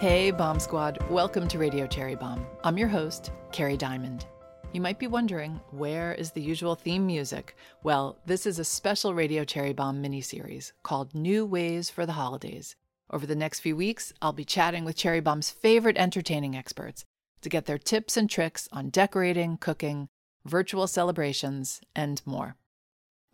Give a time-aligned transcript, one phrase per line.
[0.00, 0.96] Hey, Bomb Squad.
[1.10, 2.46] Welcome to Radio Cherry Bombe.
[2.64, 4.24] I'm your host, Kerry Diamond.
[4.72, 7.54] You might be wondering, where is the usual theme music?
[7.82, 12.76] Well, this is a special Radio Cherry Bombe mini-series called New Ways for the Holidays.
[13.10, 17.04] Over the next few weeks, I'll be chatting with Cherry Bombe's favorite entertaining experts
[17.42, 20.08] to get their tips and tricks on decorating, cooking,
[20.46, 22.56] virtual celebrations, and more.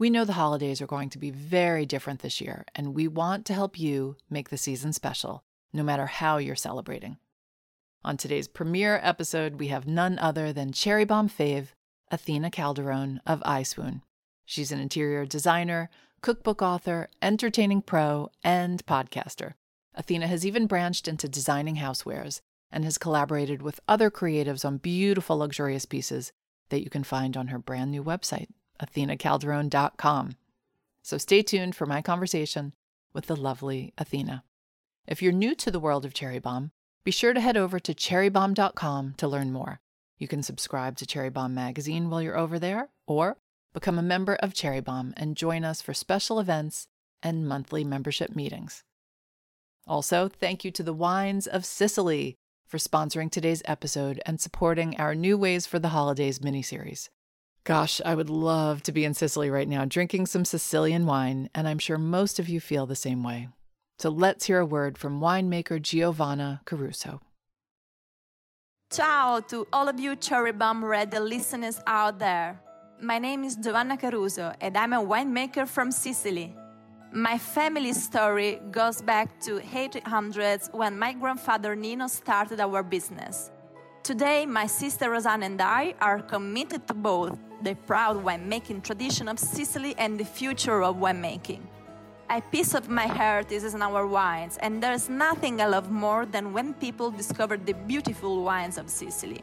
[0.00, 3.46] We know the holidays are going to be very different this year, and we want
[3.46, 7.18] to help you make the season special no matter how you're celebrating.
[8.04, 11.68] On today's premiere episode, we have none other than Cherry Bombe fave,
[12.10, 14.02] Athena Calderone of EyeSwoon.
[14.44, 15.90] She's an interior designer,
[16.22, 19.54] cookbook author, entertaining pro, and podcaster.
[19.94, 25.38] Athena has even branched into designing housewares and has collaborated with other creatives on beautiful,
[25.38, 26.32] luxurious pieces
[26.68, 28.48] that you can find on her brand new website,
[28.80, 30.36] athenacalderone.com.
[31.02, 32.74] So stay tuned for my conversation
[33.12, 34.44] with the lovely Athena.
[35.06, 36.72] If you're new to the world of Cherry Bombe,
[37.04, 39.80] be sure to head over to cherrybombe.com to learn more.
[40.18, 43.36] You can subscribe to Cherry Bombe magazine while you're over there, or
[43.72, 46.88] become a member of Cherry Bombe and join us for special events
[47.22, 48.82] and monthly membership meetings.
[49.86, 52.34] Also, thank you to the Wines of Sicily
[52.66, 57.10] for sponsoring today's episode and supporting our New Ways for the Holidays miniseries.
[57.62, 61.68] Gosh, I would love to be in Sicily right now drinking some Sicilian wine, and
[61.68, 63.48] I'm sure most of you feel the same way.
[63.98, 67.20] So let's hear a word from winemaker Giovanna Caruso.
[68.92, 72.60] Ciao to all of you Cherry Bombe Radio listeners out there.
[73.00, 76.54] My name is Giovanna Caruso and I'm a winemaker from Sicily.
[77.12, 83.50] My family story goes back to 800s when my grandfather Nino started our business.
[84.02, 89.38] Today, my sister Rosanna and I are committed to both the proud winemaking tradition of
[89.38, 91.62] Sicily and the future of winemaking.
[92.28, 96.26] A piece of my heart is in our wines, and there's nothing I love more
[96.26, 99.42] than when people discover the beautiful wines of Sicily.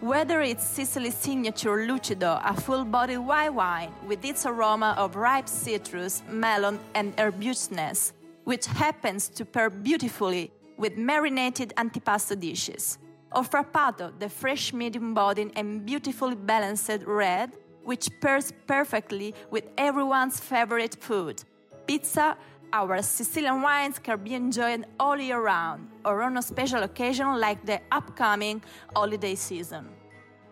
[0.00, 5.48] Whether it's Sicily's signature Lucido, a full bodied white wine with its aroma of ripe
[5.48, 8.12] citrus, melon, and herbaceousness,
[8.42, 12.98] which happens to pair beautifully with marinated antipasto dishes,
[13.32, 17.52] or Frappato, the fresh medium bodied and beautifully balanced red,
[17.84, 21.44] which pairs perfectly with everyone's favorite food
[21.86, 22.36] pizza,
[22.72, 27.64] our Sicilian wines can be enjoyed all year round or on a special occasion like
[27.64, 28.62] the upcoming
[28.94, 29.88] holiday season.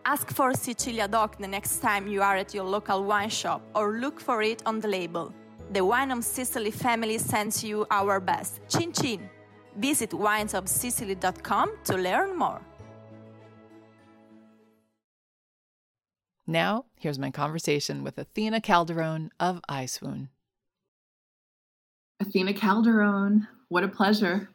[0.07, 3.99] Ask for Sicilia Doc the next time you are at your local wine shop or
[3.99, 5.33] look for it on the label.
[5.73, 8.61] The Wine of Sicily family sends you our best.
[8.69, 9.29] Chin chin!
[9.77, 12.61] Visit winesofsicily.com to learn more.
[16.47, 20.29] Now, here's my conversation with Athena Calderone of EyeSwoon.
[22.21, 24.49] Athena Calderone, what a pleasure.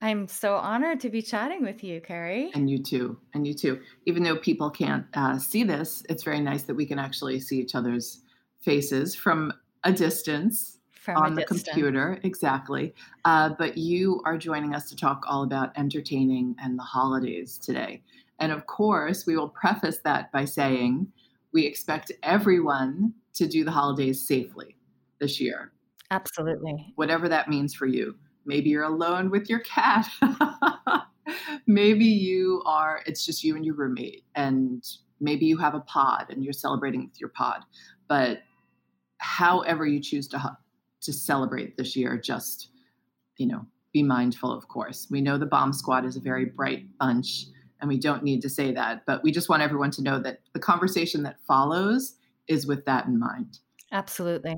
[0.00, 2.50] I'm so honored to be chatting with you, Kerry.
[2.54, 3.18] And you too.
[3.32, 3.80] And you too.
[4.06, 7.58] Even though people can't uh, see this, it's very nice that we can actually see
[7.58, 8.22] each other's
[8.60, 9.52] faces from
[9.84, 11.62] a distance from on a the distance.
[11.64, 12.18] computer.
[12.22, 12.94] Exactly.
[13.24, 18.02] Uh, but you are joining us to talk all about entertaining and the holidays today.
[18.40, 21.06] And of course, we will preface that by saying
[21.52, 24.76] we expect everyone to do the holidays safely
[25.18, 25.73] this year.
[26.10, 26.92] Absolutely.
[26.96, 28.14] whatever that means for you.
[28.46, 30.06] Maybe you're alone with your cat.
[31.66, 34.24] maybe you are, it's just you and your roommate.
[34.34, 34.84] And
[35.20, 37.62] maybe you have a pod and you're celebrating with your pod.
[38.08, 38.40] But
[39.18, 40.56] however you choose to,
[41.02, 42.68] to celebrate this year, just,
[43.38, 45.06] you know, be mindful, of course.
[45.10, 47.46] We know the bomb squad is a very bright bunch
[47.80, 50.40] and we don't need to say that, but we just want everyone to know that
[50.52, 52.16] the conversation that follows
[52.48, 53.58] is with that in mind.
[53.92, 54.56] Absolutely.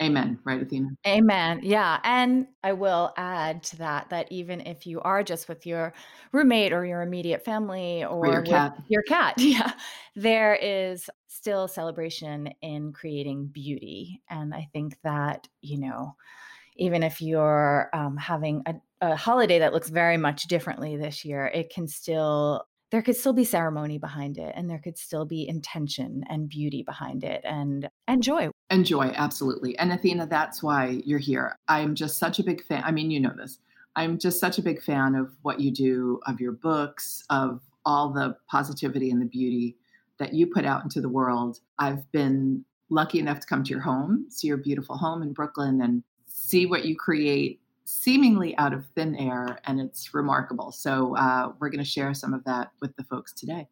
[0.00, 0.38] Amen.
[0.44, 0.90] Right, Athena?
[1.06, 1.60] Amen.
[1.62, 1.98] Yeah.
[2.04, 5.92] And I will add to that that even if you are just with your
[6.30, 8.76] roommate or your immediate family or, your cat.
[8.88, 9.72] your cat, yeah,
[10.14, 14.22] there is still celebration in creating beauty.
[14.30, 16.14] And I think that, you know,
[16.76, 21.46] even if you're um, having a, a holiday that looks very much differently this year,
[21.46, 25.46] it can still there could still be ceremony behind it and there could still be
[25.46, 29.76] intention and beauty behind it and and joy And joy, absolutely.
[29.78, 31.58] And Athena, that's why you're here.
[31.68, 32.82] I'm just such a big fan.
[32.84, 33.58] I mean, you know this.
[33.96, 38.12] I'm just such a big fan of what you do, of your books, of all
[38.12, 39.76] the positivity and the beauty
[40.18, 41.58] that you put out into the world.
[41.78, 45.80] I've been lucky enough to come to your home, see your beautiful home in Brooklyn,
[45.82, 49.58] and see what you create seemingly out of thin air.
[49.64, 50.72] And it's remarkable.
[50.72, 53.68] So, uh, we're going to share some of that with the folks today.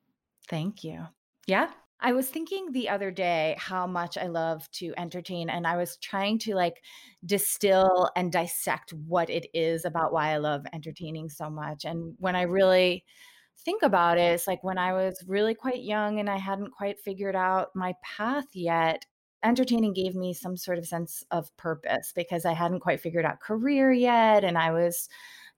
[0.49, 1.07] thank you
[1.47, 1.71] yeah
[2.01, 5.97] I was thinking the other day how much I love to entertain, and I was
[5.97, 6.83] trying to like
[7.25, 11.85] distill and dissect what it is about why I love entertaining so much.
[11.87, 13.05] And when I really
[13.65, 17.01] think about it, it's like when I was really quite young and I hadn't quite
[17.01, 19.07] figured out my path yet,
[19.43, 23.41] entertaining gave me some sort of sense of purpose because I hadn't quite figured out
[23.41, 24.45] career yet.
[24.45, 25.09] And I was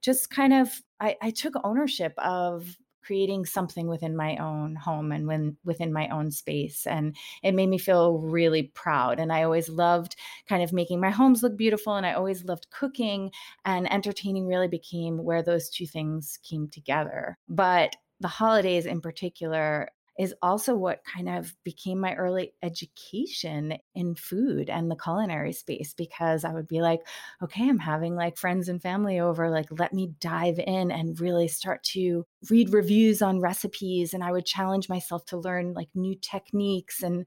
[0.00, 0.70] just kind of,
[1.00, 2.76] I, I took ownership of
[3.08, 7.70] creating something within my own home and when within my own space and it made
[7.70, 10.14] me feel really proud and i always loved
[10.46, 13.30] kind of making my homes look beautiful and i always loved cooking
[13.64, 19.88] and entertaining really became where those two things came together but the holidays in particular
[20.18, 25.94] is also what kind of became my early education in food and the culinary space
[25.94, 27.00] because I would be like,
[27.40, 29.48] okay, I'm having like friends and family over.
[29.48, 34.12] Like, let me dive in and really start to read reviews on recipes.
[34.12, 37.00] And I would challenge myself to learn like new techniques.
[37.04, 37.24] And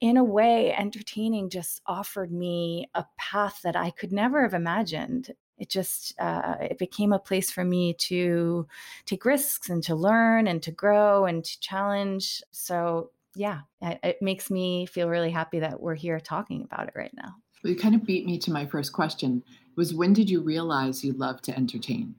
[0.00, 5.30] in a way, entertaining just offered me a path that I could never have imagined
[5.60, 8.66] it just uh, it became a place for me to
[9.06, 12.42] take risks and to learn and to grow and to challenge.
[12.50, 17.12] So yeah it makes me feel really happy that we're here talking about it right
[17.14, 17.36] now.
[17.62, 19.42] Well, you kind of beat me to my first question
[19.76, 22.14] was when did you realize you love to entertain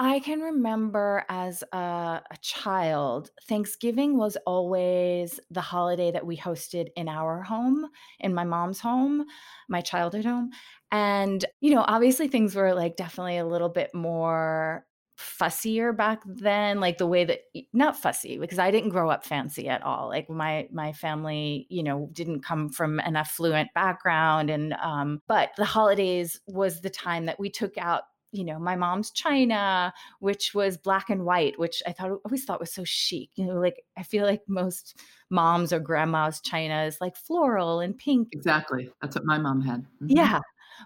[0.00, 6.90] I can remember as a, a, child, Thanksgiving was always the holiday that we hosted
[6.94, 7.84] in our home,
[8.20, 9.24] in my mom's home,
[9.68, 10.50] my childhood home.
[10.92, 14.86] And, you know, obviously things were like definitely a little bit more
[15.18, 17.40] fussier back then like the way that
[17.72, 21.82] not fussy because i didn't grow up fancy at all like my my family you
[21.82, 27.26] know didn't come from an affluent background and um but the holidays was the time
[27.26, 31.82] that we took out you know, my mom's china, which was black and white, which
[31.86, 33.30] I thought always thought was so chic.
[33.34, 37.96] You know, like I feel like most moms or grandma's china is like floral and
[37.96, 38.28] pink.
[38.32, 38.90] Exactly.
[39.00, 39.80] That's what my mom had.
[40.02, 40.16] Mm-hmm.
[40.16, 40.40] Yeah.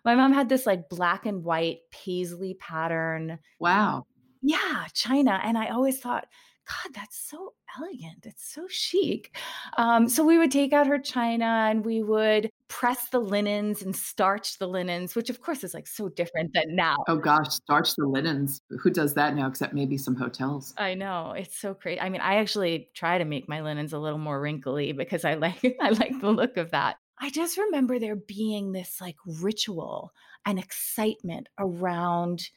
[0.04, 3.38] My mom had this like black and white paisley pattern.
[3.58, 4.06] Wow.
[4.40, 5.40] Yeah, china.
[5.42, 6.26] And I always thought,
[6.72, 8.24] God, that's so elegant.
[8.24, 9.36] It's so chic.
[9.76, 13.94] Um, so we would take out her china and we would press the linens and
[13.94, 16.96] starch the linens, which of course is like so different than now.
[17.08, 18.60] Oh gosh, starch the linens.
[18.80, 20.72] Who does that now except maybe some hotels?
[20.78, 21.32] I know.
[21.32, 22.00] It's so crazy.
[22.00, 25.34] I mean, I actually try to make my linens a little more wrinkly because I
[25.34, 26.96] like I like the look of that.
[27.18, 30.12] I just remember there being this like ritual
[30.46, 32.48] and excitement around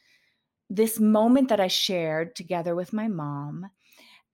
[0.68, 3.70] this moment that I shared together with my mom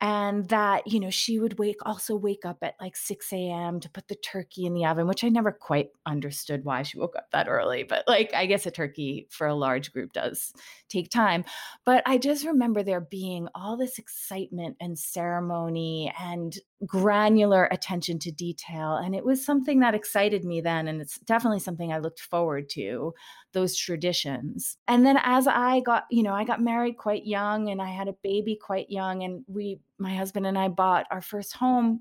[0.03, 3.89] and that you know she would wake also wake up at like 6 a.m to
[3.89, 7.29] put the turkey in the oven which i never quite understood why she woke up
[7.33, 10.53] that early but like i guess a turkey for a large group does
[10.89, 11.45] take time.
[11.87, 16.55] But i just remember there being all this excitement and ceremony and
[16.87, 21.61] granular attention to detail and it was something that excited me then and it's definitely
[21.61, 23.15] something i looked forward to
[23.53, 24.79] those traditions.
[24.89, 28.09] And then as i got you know i got married quite young and i had
[28.09, 32.01] a baby quite young and we my husband and i bought our first home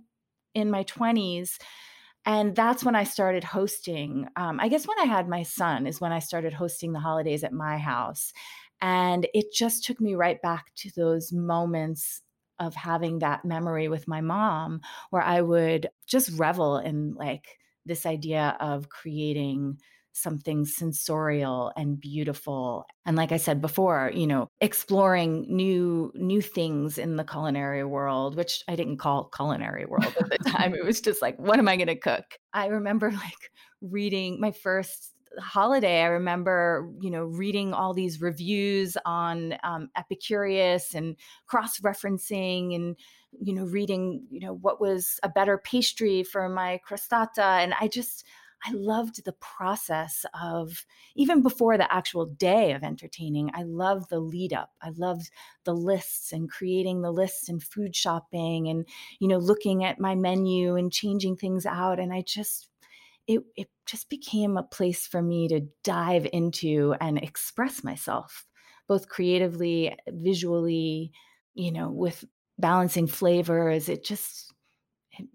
[0.53, 1.57] in my 20s
[2.25, 6.01] and that's when i started hosting um, i guess when i had my son is
[6.01, 8.33] when i started hosting the holidays at my house
[8.81, 12.21] and it just took me right back to those moments
[12.59, 18.05] of having that memory with my mom where I would just revel in like this
[18.05, 19.79] idea of creating
[20.13, 26.97] something sensorial and beautiful and like i said before you know exploring new new things
[26.97, 31.01] in the culinary world which i didn't call culinary world at the time it was
[31.01, 33.51] just like what am i going to cook i remember like
[33.81, 40.93] reading my first holiday, I remember, you know, reading all these reviews on um, Epicurious
[40.93, 41.15] and
[41.47, 42.95] cross referencing and,
[43.39, 47.63] you know, reading, you know, what was a better pastry for my crostata.
[47.63, 48.25] And I just,
[48.63, 53.49] I loved the process of even before the actual day of entertaining.
[53.53, 54.71] I loved the lead up.
[54.81, 55.31] I loved
[55.63, 58.87] the lists and creating the lists and food shopping and,
[59.19, 61.99] you know, looking at my menu and changing things out.
[61.99, 62.69] And I just
[63.27, 68.45] it, it just became a place for me to dive into and express myself,
[68.87, 71.11] both creatively, visually,
[71.53, 72.25] you know, with
[72.57, 73.89] balancing flavors.
[73.89, 74.53] It just,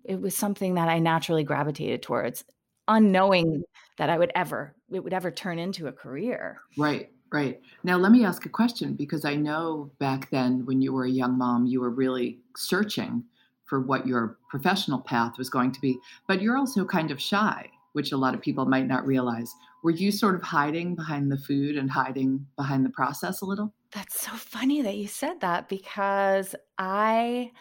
[0.04, 2.44] it, was something that I naturally gravitated towards,
[2.88, 3.62] unknowing
[3.98, 6.58] that I would ever, it would ever turn into a career.
[6.76, 7.10] Right.
[7.32, 7.60] Right.
[7.82, 11.10] Now, let me ask a question because I know back then when you were a
[11.10, 13.24] young mom, you were really searching
[13.64, 17.68] for what your professional path was going to be, but you're also kind of shy
[17.96, 19.54] which a lot of people might not realize.
[19.82, 23.72] Were you sort of hiding behind the food and hiding behind the process a little?
[23.90, 27.52] That's so funny that you said that because I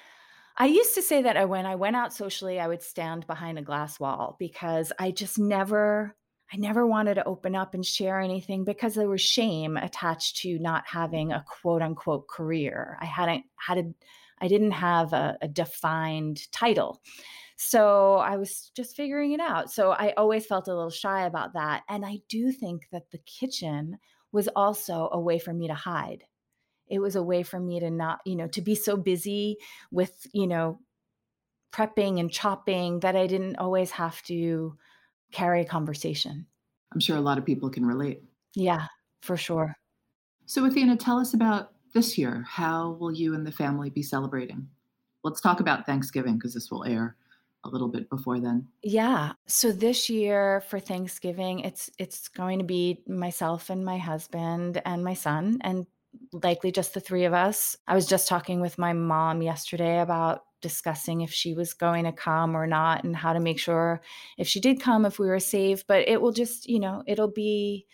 [0.58, 3.64] I used to say that when I went out socially, I would stand behind a
[3.64, 6.16] glass wall because I just never,
[6.52, 10.58] I never wanted to open up and share anything because there was shame attached to
[10.60, 12.98] not having a quote unquote career.
[13.02, 13.84] I hadn't had a,
[14.40, 17.02] I didn't have a, a defined title.
[17.58, 19.72] So I was just figuring it out.
[19.72, 21.84] So I always felt a little shy about that.
[21.90, 23.98] And I do think that the kitchen
[24.32, 26.24] was also a way for me to hide
[26.88, 29.58] it was a way for me to not you know to be so busy
[29.92, 30.80] with you know
[31.74, 34.77] prepping and chopping that i didn't always have to
[35.32, 36.46] carry a conversation.
[36.94, 38.24] I'm sure a lot of people can relate.
[38.54, 38.88] Yeah
[39.25, 39.75] for sure.
[40.46, 42.46] So athena tell us about this year.
[42.48, 44.68] How will you and the family be celebrating?
[45.24, 47.15] Let's talk about thanksgiving because this will air
[47.63, 48.68] a little bit before then.
[48.84, 49.34] Yeah.
[49.48, 55.04] So this year for thanksgiving it's it's going to be myself and my husband and
[55.04, 55.88] my son and
[56.32, 57.76] likely just the three of us.
[57.88, 62.12] I was just talking with my mom yesterday about discussing if she was going to
[62.12, 64.02] come or not and how to make sure
[64.38, 67.32] if she did come if we were safe but it will just you know it'll
[67.32, 67.86] be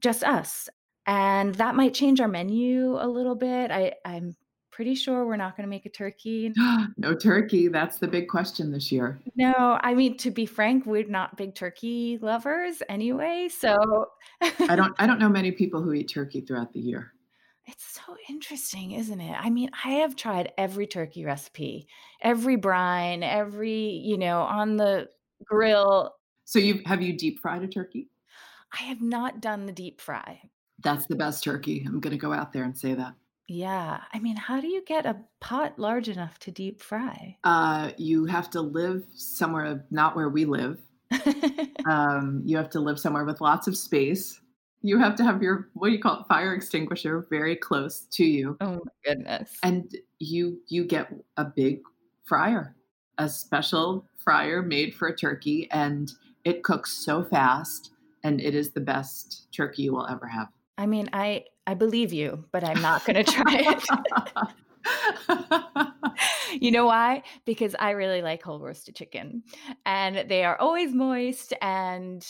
[0.00, 0.70] just us
[1.04, 4.34] and that might change our menu a little bit i i'm
[4.78, 6.52] pretty sure we're not going to make a turkey
[6.98, 11.02] no turkey that's the big question this year no i mean to be frank we're
[11.08, 13.74] not big turkey lovers anyway so
[14.40, 17.12] i don't i don't know many people who eat turkey throughout the year
[17.66, 19.36] it's so interesting, isn't it?
[19.38, 21.86] I mean, I have tried every turkey recipe,
[22.22, 25.10] every brine, every, you know, on the
[25.44, 26.14] grill.
[26.46, 28.08] So you have you deep fried a turkey?
[28.72, 30.40] I have not done the deep fry.
[30.82, 31.84] That's the best turkey.
[31.86, 33.12] I'm going to go out there and say that.
[33.48, 34.00] Yeah.
[34.12, 37.38] I mean, how do you get a pot large enough to deep fry?
[37.44, 40.78] Uh, you have to live somewhere not where we live.
[41.86, 44.40] um, you have to live somewhere with lots of space
[44.82, 48.24] you have to have your what do you call it fire extinguisher very close to
[48.24, 51.80] you oh my goodness and you you get a big
[52.24, 52.76] fryer
[53.18, 56.12] a special fryer made for a turkey and
[56.44, 57.90] it cooks so fast
[58.22, 62.12] and it is the best turkey you will ever have i mean i i believe
[62.12, 63.84] you but i'm not going to try it
[66.60, 67.22] you know why?
[67.44, 69.42] Because I really like whole roasted chicken
[69.86, 72.26] and they are always moist and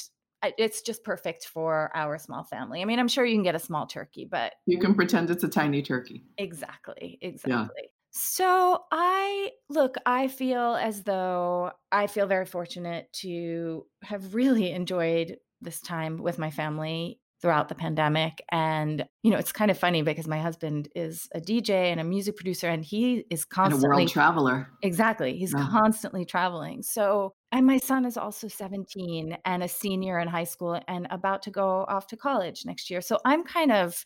[0.57, 2.81] it's just perfect for our small family.
[2.81, 5.45] I mean, I'm sure you can get a small turkey, but you can pretend it's
[5.45, 6.25] a tiny turkey.
[6.37, 7.19] Exactly.
[7.21, 7.51] Exactly.
[7.53, 7.89] Yeah.
[8.11, 15.37] So I look, I feel as though I feel very fortunate to have really enjoyed
[15.61, 18.43] this time with my family throughout the pandemic.
[18.51, 22.05] And, you know, it's kind of funny because my husband is a DJ and a
[22.05, 24.69] music producer and he is constantly and a world traveler.
[24.83, 25.37] Exactly.
[25.37, 25.67] He's yeah.
[25.71, 26.83] constantly traveling.
[26.83, 31.43] So, and my son is also 17 and a senior in high school and about
[31.43, 33.01] to go off to college next year.
[33.01, 34.05] So I'm kind of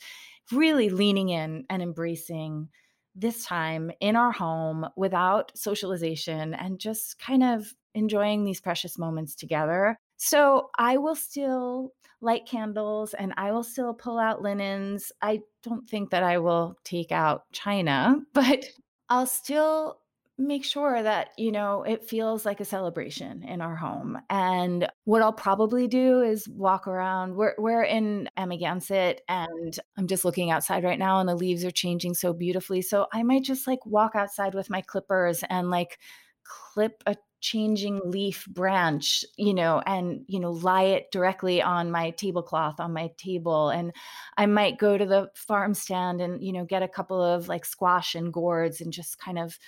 [0.53, 2.69] really leaning in and embracing
[3.15, 9.35] this time in our home without socialization and just kind of enjoying these precious moments
[9.35, 9.99] together.
[10.25, 15.11] So I will still light candles and I will still pull out linens.
[15.21, 18.65] I don't think that I will take out china, but
[19.09, 19.99] I'll still
[20.39, 24.17] make sure that you know it feels like a celebration in our home.
[24.31, 27.35] And what i'll probably do is walk around.
[27.35, 31.73] We're, we're in amagansett and i'm just looking outside right now and the leaves are
[31.73, 32.81] changing so beautifully.
[32.81, 35.99] So i might just like walk outside with my clippers and like
[36.45, 42.11] clip a changing leaf branch you know and you know lie it directly on my
[42.11, 43.93] tablecloth on my table and
[44.39, 47.65] i might go to the farm stand and you know get a couple of like
[47.65, 49.59] squash and gourds and just kind of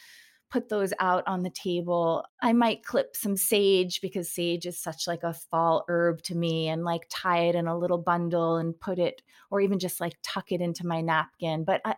[0.50, 2.24] put those out on the table.
[2.40, 6.68] I might clip some sage because sage is such like a fall herb to me
[6.68, 10.14] and like tie it in a little bundle and put it or even just like
[10.22, 11.96] tuck it into my napkin but i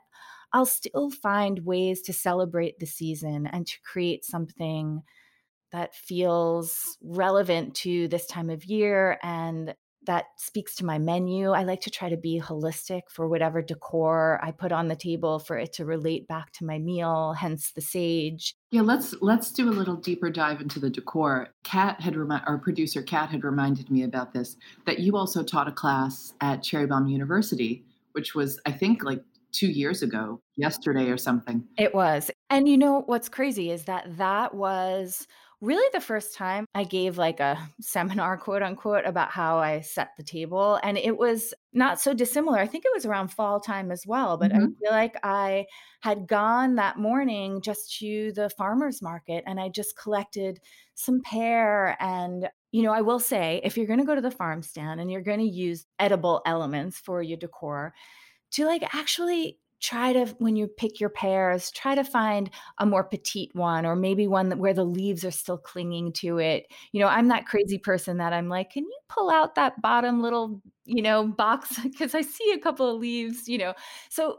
[0.52, 5.02] I'll still find ways to celebrate the season and to create something
[5.76, 9.74] that feels relevant to this time of year and
[10.06, 11.50] that speaks to my menu.
[11.50, 15.38] I like to try to be holistic for whatever decor I put on the table
[15.38, 18.54] for it to relate back to my meal, hence the sage.
[18.70, 21.48] Yeah, let's let's do a little deeper dive into the decor.
[21.64, 24.56] Kat had remi- our producer Kat had reminded me about this
[24.86, 29.22] that you also taught a class at Cherry Bombe University, which was I think like
[29.52, 31.64] 2 years ago, yesterday or something.
[31.76, 32.30] It was.
[32.50, 35.26] And you know what's crazy is that that was
[35.60, 40.10] really the first time I gave like a seminar, quote unquote, about how I set
[40.16, 40.78] the table.
[40.82, 42.58] And it was not so dissimilar.
[42.58, 44.36] I think it was around fall time as well.
[44.36, 44.64] But mm-hmm.
[44.64, 45.66] I feel like I
[46.00, 50.60] had gone that morning just to the farmer's market and I just collected
[50.94, 51.96] some pear.
[52.00, 55.00] And, you know, I will say if you're going to go to the farm stand
[55.00, 57.94] and you're going to use edible elements for your decor,
[58.52, 63.04] to like actually try to when you pick your pears try to find a more
[63.04, 66.66] petite one or maybe one that, where the leaves are still clinging to it.
[66.92, 70.22] You know i'm that crazy person that i'm like can you pull out that bottom
[70.22, 71.78] little you know box?
[71.82, 73.74] Because i see a couple of leaves you know.
[74.10, 74.38] So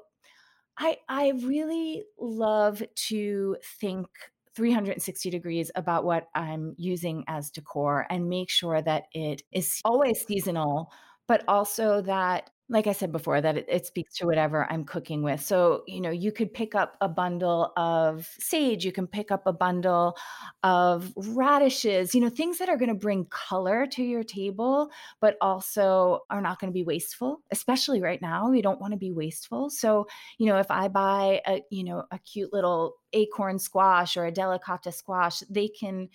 [0.77, 4.07] i i really love to think
[4.55, 10.25] 360 degrees about what i'm using as decor and make sure that it is always
[10.25, 10.91] seasonal
[11.27, 15.23] but also that like I said before, that it, it, speaks to whatever I'm cooking
[15.23, 15.41] with.
[15.41, 19.43] So, you know, you could pick up a bundle of sage, you can pick up
[19.45, 20.17] a bundle
[20.63, 24.89] of radishes, you know, things that are going to bring color to your table,
[25.21, 28.49] but also are not going to be wasteful, especially right now.
[28.49, 29.69] We don't want to be wasteful.
[29.69, 30.07] So,
[30.37, 34.31] you know, if I buy a, you know, a cute little acorn squash or a
[34.31, 36.09] delicata squash, they can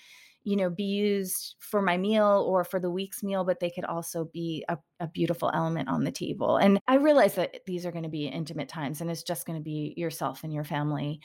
[0.44, 3.84] you know be used for my meal or for the week's meal but they could
[3.84, 6.56] also be a, a beautiful element on the table.
[6.56, 9.58] And i realize that these are going to be intimate times and it's just going
[9.58, 11.20] to be yourself and your family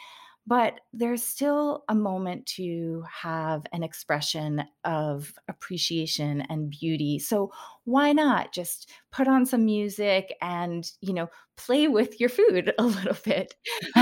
[0.47, 7.19] but there's still a moment to have an expression of appreciation and beauty.
[7.19, 7.51] So
[7.83, 12.83] why not just put on some music and you know play with your food a
[12.83, 13.55] little bit?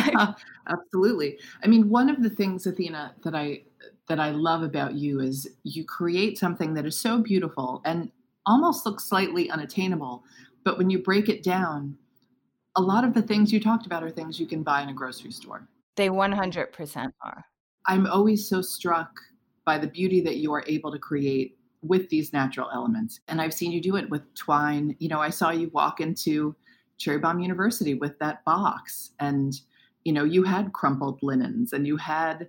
[0.67, 1.39] Absolutely.
[1.63, 3.63] I mean one of the things athena that i
[4.07, 8.11] that I love about you is you create something that is so beautiful and
[8.45, 10.23] almost looks slightly unattainable.
[10.63, 11.97] But when you break it down,
[12.75, 14.93] a lot of the things you talked about are things you can buy in a
[14.93, 15.67] grocery store.
[15.95, 17.45] They 100% are.
[17.87, 19.09] I'm always so struck
[19.65, 23.19] by the beauty that you are able to create with these natural elements.
[23.27, 24.95] And I've seen you do it with twine.
[24.99, 26.55] You know, I saw you walk into
[26.97, 29.59] Cherry Bombe University with that box and
[30.03, 32.47] you know, you had crumpled linens and you had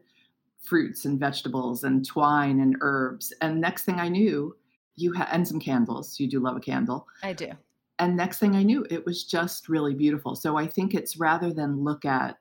[0.66, 3.32] fruits and vegetables and twine and herbs.
[3.40, 4.56] And next thing I knew,
[4.96, 6.18] you had and some candles.
[6.18, 7.06] You do love a candle.
[7.22, 7.52] I do.
[7.98, 10.34] And next thing I knew, it was just really beautiful.
[10.34, 12.38] So I think it's rather than look at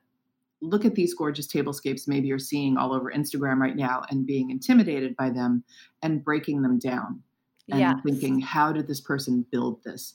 [0.62, 4.50] look at these gorgeous tablescapes maybe you're seeing all over Instagram right now and being
[4.50, 5.62] intimidated by them
[6.02, 7.22] and breaking them down
[7.70, 7.96] and yes.
[8.04, 10.14] thinking, how did this person build this?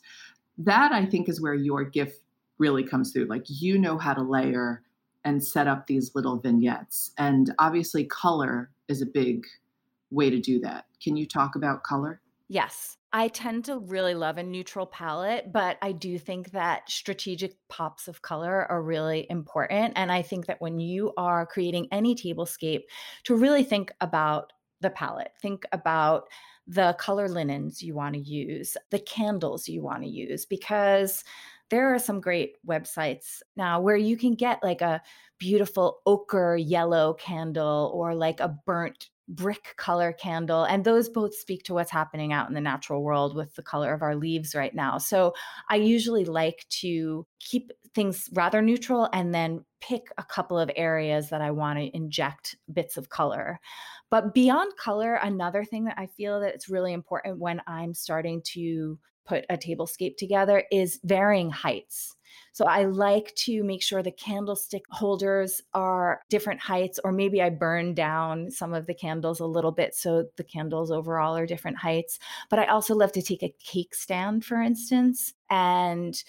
[0.57, 2.21] That I think is where your gift
[2.57, 3.25] really comes through.
[3.25, 4.83] Like you know how to layer
[5.23, 7.11] and set up these little vignettes.
[7.17, 9.45] And obviously, color is a big
[10.09, 10.85] way to do that.
[11.01, 12.21] Can you talk about color?
[12.49, 12.97] Yes.
[13.13, 18.07] I tend to really love a neutral palette, but I do think that strategic pops
[18.07, 19.93] of color are really important.
[19.97, 22.83] And I think that when you are creating any tablescape,
[23.25, 26.29] to really think about the palette, think about
[26.67, 31.25] the color linens you want to use, the candles you want to use, because
[31.71, 35.01] there are some great websites now where you can get like a
[35.39, 41.63] beautiful ochre yellow candle or like a burnt brick color candle and those both speak
[41.63, 44.75] to what's happening out in the natural world with the color of our leaves right
[44.75, 44.97] now.
[44.97, 45.33] So
[45.69, 51.29] i usually like to keep things rather neutral and then pick a couple of areas
[51.29, 53.59] that i want to inject bits of color.
[54.09, 58.41] But beyond color another thing that i feel that it's really important when i'm starting
[58.53, 62.15] to put a tablescape together is varying heights.
[62.53, 67.49] So I like to make sure the candlestick holders are different heights, or maybe I
[67.49, 71.77] burn down some of the candles a little bit so the candles overall are different
[71.77, 72.19] heights.
[72.49, 76.21] But I also love to take a cake stand, for instance, and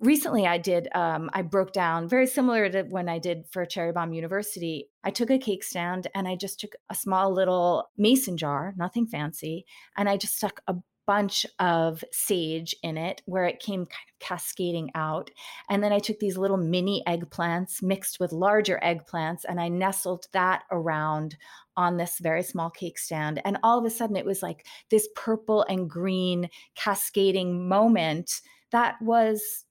[0.00, 3.92] recently i did um, i broke down very similar to when i did for cherry
[3.92, 8.36] Bombe university i took a cake stand and i just took a small little mason
[8.36, 10.74] jar nothing fancy and i just stuck a
[11.08, 15.30] bunch of sage in it where it came kind of cascading out.
[15.70, 20.26] And then I took these little mini eggplants mixed with larger eggplants and I nestled
[20.34, 21.38] that around
[21.78, 23.40] on this very small cake stand.
[23.46, 29.00] And all of a sudden it was like this purple and green cascading moment that
[29.00, 29.64] was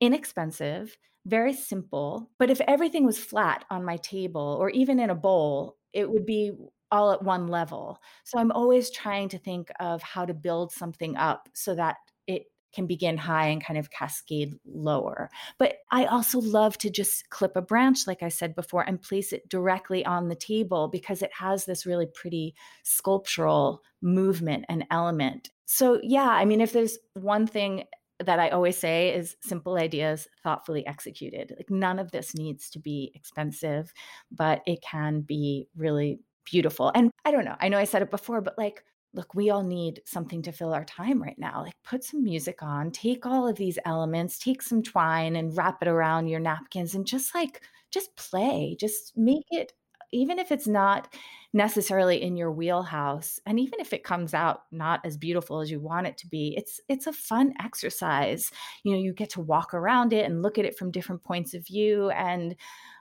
[0.00, 2.32] inexpensive, very simple.
[2.36, 6.26] But if everything was flat on my table or even in a bowl, it would
[6.26, 6.50] be
[6.90, 8.00] all at one level.
[8.24, 12.46] So I'm always trying to think of how to build something up so that it
[12.72, 15.28] can begin high and kind of cascade lower.
[15.58, 19.32] But I also love to just clip a branch, like I said before, and place
[19.32, 25.50] it directly on the table because it has this really pretty sculptural movement and element.
[25.66, 27.84] So, yeah, I mean, if there's one thing
[28.24, 31.54] that I always say is simple ideas thoughtfully executed.
[31.56, 33.92] Like none of this needs to be expensive,
[34.30, 36.92] but it can be really beautiful.
[36.94, 39.64] And I don't know, I know I said it before, but like, look, we all
[39.64, 41.62] need something to fill our time right now.
[41.62, 45.82] Like, put some music on, take all of these elements, take some twine and wrap
[45.82, 49.72] it around your napkins and just like, just play, just make it
[50.12, 51.12] even if it's not
[51.52, 55.80] necessarily in your wheelhouse and even if it comes out not as beautiful as you
[55.80, 58.52] want it to be it's it's a fun exercise
[58.84, 61.52] you know you get to walk around it and look at it from different points
[61.52, 62.54] of view and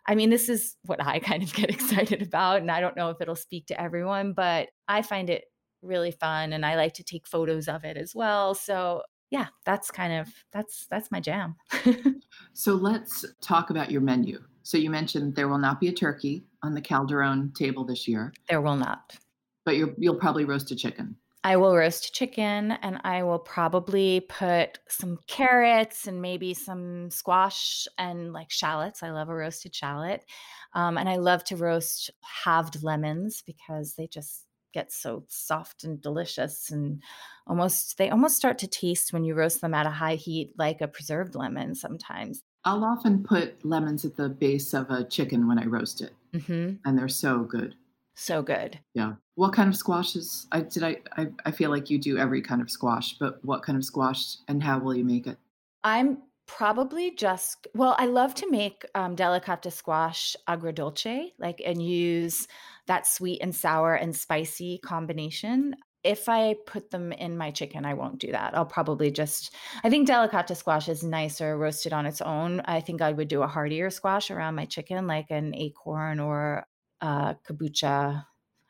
[0.09, 3.09] i mean this is what i kind of get excited about and i don't know
[3.09, 5.45] if it'll speak to everyone but i find it
[5.81, 9.89] really fun and i like to take photos of it as well so yeah that's
[9.89, 11.55] kind of that's that's my jam
[12.53, 16.43] so let's talk about your menu so you mentioned there will not be a turkey
[16.61, 18.33] on the Calderone table this year.
[18.47, 19.17] There will not.
[19.65, 21.15] But you will probably roast a chicken.
[21.43, 27.87] I will roast chicken and I will probably put some carrots and maybe some squash
[27.97, 29.03] and like shallots.
[29.03, 30.25] I love a roasted shallot.
[30.73, 35.99] Um, and I love to roast halved lemons because they just get so soft and
[35.99, 37.01] delicious and
[37.47, 40.79] almost they almost start to taste when you roast them at a high heat like
[40.79, 45.59] a preserved lemon sometimes I'll often put lemons at the base of a chicken when
[45.59, 46.75] I roast it, mm-hmm.
[46.85, 47.75] and they're so good.
[48.15, 48.79] So good.
[48.93, 49.13] Yeah.
[49.39, 50.47] What kind of squashes?
[50.51, 50.83] I did.
[50.83, 53.85] I, I I feel like you do every kind of squash, but what kind of
[53.85, 55.37] squash and how will you make it?
[55.85, 57.95] I'm probably just well.
[57.97, 62.49] I love to make um, delicata squash agrodolce, like and use
[62.87, 65.73] that sweet and sour and spicy combination
[66.03, 68.55] if I put them in my chicken, I won't do that.
[68.55, 72.61] I'll probably just, I think delicata squash is nicer roasted on its own.
[72.61, 76.65] I think I would do a heartier squash around my chicken, like an acorn or
[77.01, 78.25] uh, kabocha.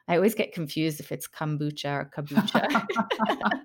[0.09, 2.87] I always get confused if it's kombucha or kabocha.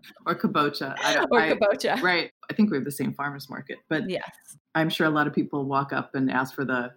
[0.26, 0.94] or kabocha.
[0.98, 2.02] I or I, kabocha.
[2.02, 2.30] Right.
[2.50, 4.30] I think we have the same farmer's market, but yes.
[4.74, 6.92] I'm sure a lot of people walk up and ask for the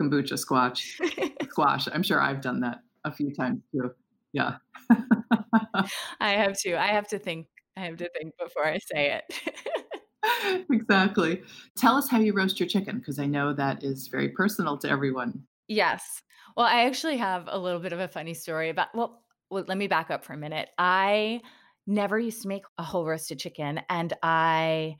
[0.00, 0.98] kombucha squash.
[1.48, 1.86] squash.
[1.92, 3.92] I'm sure I've done that a few times too.
[4.32, 4.56] Yeah.
[6.20, 6.74] I have to.
[6.74, 7.46] I have to think.
[7.76, 10.66] I have to think before I say it.
[10.70, 11.42] exactly.
[11.76, 14.90] Tell us how you roast your chicken because I know that is very personal to
[14.90, 15.44] everyone.
[15.72, 16.22] Yes.
[16.56, 19.78] Well, I actually have a little bit of a funny story about well, well let
[19.78, 20.68] me back up for a minute.
[20.78, 21.40] I
[21.86, 24.96] never used to make a whole roasted chicken and I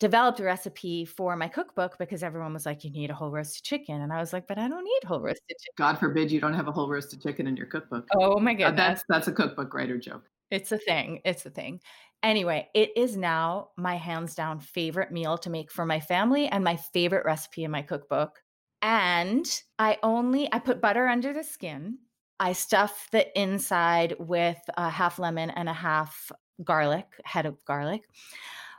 [0.00, 3.62] developed a recipe for my cookbook because everyone was like, you need a whole roasted
[3.62, 4.00] chicken.
[4.00, 5.74] And I was like, but I don't need whole roasted chicken.
[5.76, 8.08] God forbid you don't have a whole roasted chicken in your cookbook.
[8.14, 8.72] Oh my goodness.
[8.72, 10.24] Uh, that's that's a cookbook writer joke.
[10.50, 11.20] It's a thing.
[11.24, 11.80] It's a thing.
[12.22, 16.64] Anyway, it is now my hands down favorite meal to make for my family and
[16.64, 18.40] my favorite recipe in my cookbook.
[18.82, 19.46] And
[19.78, 21.98] I only I put butter under the skin.
[22.38, 26.32] I stuff the inside with a half lemon and a half
[26.64, 28.02] garlic, head of garlic.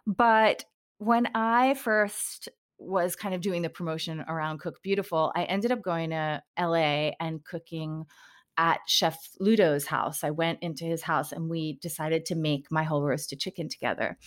[0.07, 0.65] But
[0.97, 5.83] when I first was kind of doing the promotion around Cook Beautiful, I ended up
[5.83, 8.05] going to LA and cooking
[8.57, 10.23] at Chef Ludo's house.
[10.23, 14.17] I went into his house and we decided to make my whole roasted chicken together.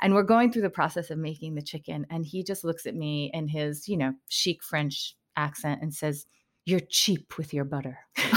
[0.00, 2.06] And we're going through the process of making the chicken.
[2.10, 6.26] And he just looks at me in his, you know, chic French accent and says,
[6.64, 7.98] You're cheap with your butter.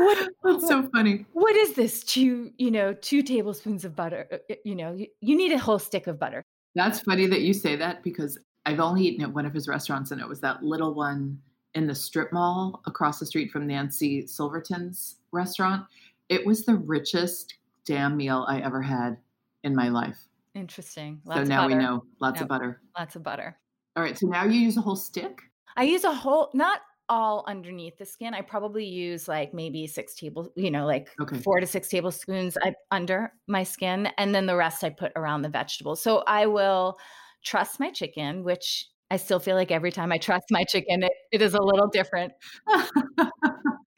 [0.00, 1.26] what, That's so funny.
[1.32, 2.02] What is this?
[2.02, 4.28] Two, you know, two tablespoons of butter.
[4.32, 6.42] Uh, you know, you, you need a whole stick of butter.
[6.74, 10.10] That's funny that you say that because I've only eaten at one of his restaurants
[10.10, 11.38] and it was that little one
[11.74, 15.84] in the strip mall across the street from Nancy Silverton's restaurant.
[16.28, 19.16] It was the richest damn meal I ever had
[19.64, 20.18] in my life.
[20.54, 21.20] Interesting.
[21.24, 22.80] Lots so now we know lots of butter.
[22.98, 23.56] Lots of butter.
[24.00, 24.16] All right.
[24.16, 25.42] So now you use a whole stick?
[25.76, 28.32] I use a whole, not all underneath the skin.
[28.32, 31.36] I probably use like maybe six tables, you know, like okay.
[31.36, 32.56] four to six tablespoons
[32.90, 34.08] under my skin.
[34.16, 36.00] And then the rest I put around the vegetables.
[36.00, 36.96] So I will
[37.44, 41.12] trust my chicken, which I still feel like every time I trust my chicken, it,
[41.30, 42.32] it is a little different.
[42.68, 43.28] oh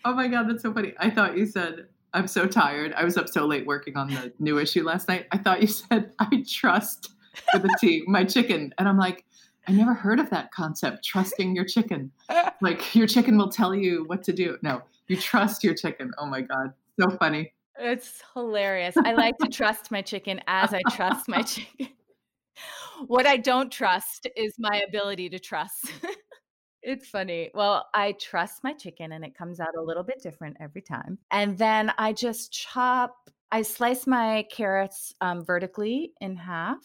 [0.04, 0.94] my God, that's so funny.
[0.98, 2.92] I thought you said, I'm so tired.
[2.94, 5.26] I was up so late working on the new issue last night.
[5.30, 7.12] I thought you said, I trust
[7.52, 8.74] with the T, my chicken.
[8.78, 9.24] And I'm like,
[9.68, 12.10] I never heard of that concept, trusting your chicken.
[12.60, 14.58] like your chicken will tell you what to do.
[14.62, 16.12] No, you trust your chicken.
[16.18, 16.72] Oh my God.
[17.00, 17.52] So funny.
[17.78, 18.96] It's hilarious.
[18.96, 21.88] I like to trust my chicken as I trust my chicken.
[23.06, 25.92] what I don't trust is my ability to trust.
[26.82, 27.50] it's funny.
[27.54, 31.18] Well, I trust my chicken and it comes out a little bit different every time.
[31.30, 36.84] And then I just chop, I slice my carrots um, vertically in half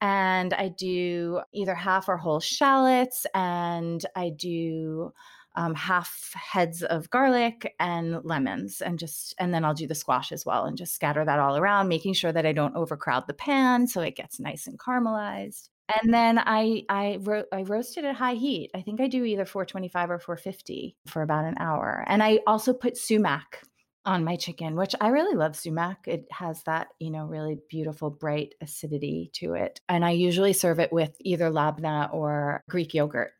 [0.00, 5.12] and I do either half or whole shallots, and I do
[5.56, 10.32] um, half heads of garlic and lemons, and just and then I'll do the squash
[10.32, 13.34] as well, and just scatter that all around, making sure that I don't overcrowd the
[13.34, 15.68] pan so it gets nice and caramelized.
[16.02, 18.70] And then I I, ro- I roast it at high heat.
[18.74, 22.04] I think I do either 425 or 450 for about an hour.
[22.06, 23.62] And I also put sumac
[24.04, 26.08] on my chicken, which I really love sumac.
[26.08, 29.80] It has that, you know, really beautiful, bright acidity to it.
[29.88, 33.32] And I usually serve it with either labna or Greek yogurt.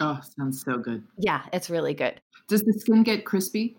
[0.00, 1.06] Oh, sounds so good.
[1.18, 2.20] Yeah, it's really good.
[2.48, 3.76] Does the skin get crispy?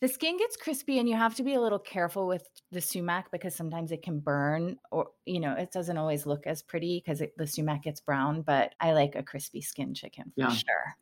[0.00, 3.30] The skin gets crispy and you have to be a little careful with the sumac
[3.30, 7.22] because sometimes it can burn or you know, it doesn't always look as pretty because
[7.36, 10.48] the sumac gets brown, but I like a crispy skin chicken for Yeah.
[10.48, 10.96] sure.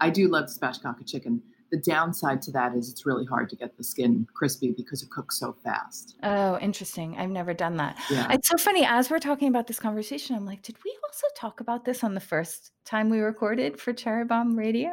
[0.00, 1.42] I do love spatchcock chicken.
[1.70, 5.10] The downside to that is it's really hard to get the skin crispy because it
[5.10, 6.16] cooks so fast.
[6.22, 7.16] Oh, interesting.
[7.18, 7.98] I've never done that.
[8.10, 8.28] Yeah.
[8.30, 8.84] It's so funny.
[8.84, 12.14] As we're talking about this conversation, I'm like, did we also talk about this on
[12.14, 14.90] the first time we recorded for Cherry Bombe Radio?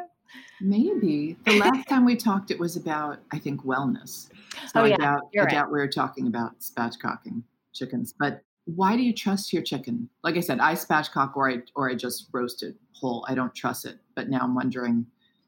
[0.62, 1.38] Maybe.
[1.46, 4.30] The last time we talked, it was about, I think, wellness.
[4.68, 5.52] So Oh, I yeah, doubt, you're I right.
[5.54, 8.14] doubt we were talking about spatchcocking chickens.
[8.18, 10.10] But why do you trust your chicken?
[10.24, 13.26] Like I said, I spatchcock or I or I just roast it whole.
[13.28, 14.00] I don't trust it.
[14.16, 15.06] But now I'm wondering,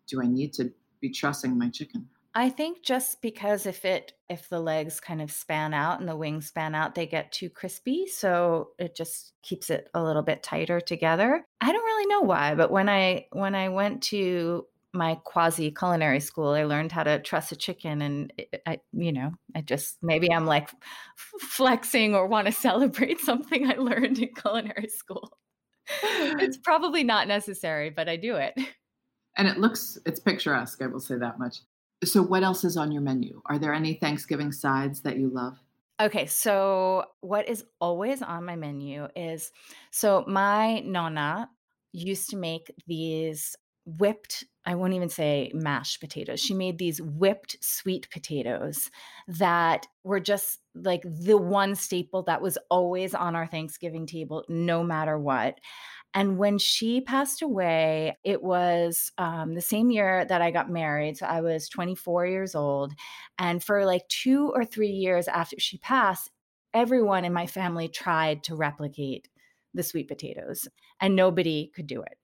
[0.07, 0.71] do I need to
[1.07, 2.09] be trusting my chicken?
[2.37, 6.17] I think just because if it if the legs kind of span out and the
[6.17, 8.07] wings span out, they get too crispy.
[8.07, 11.45] So it just keeps it a little bit tighter together.
[11.61, 16.19] I don't really know why, but when I when I went to my quasi culinary
[16.19, 19.97] school, I learned how to truss a chicken, and it- I, you know, I just
[20.01, 20.69] maybe I'm like
[21.39, 25.37] flexing or want to celebrate something I learned in culinary school.
[26.39, 28.59] it's probably not necessary, but I do it.
[29.37, 31.59] And it looks it's picturesque, I will say that much.
[32.03, 33.41] So what else is on your menu?
[33.45, 35.57] Are there any Thanksgiving sides that you love?
[36.01, 39.51] Okay, so what is always on my menu is
[39.91, 41.49] so my nonna
[41.93, 46.39] used to make these whipped, I won't even say mashed potatoes.
[46.39, 48.89] She made these whipped sweet potatoes
[49.27, 54.83] that were just like the one staple that was always on our Thanksgiving table, no
[54.83, 55.59] matter what.
[56.15, 61.17] And when she passed away, it was um, the same year that I got married.
[61.17, 62.93] So I was 24 years old.
[63.37, 66.31] And for like two or three years after she passed,
[66.73, 69.27] everyone in my family tried to replicate
[69.73, 70.69] the sweet potatoes,
[71.01, 72.17] and nobody could do it.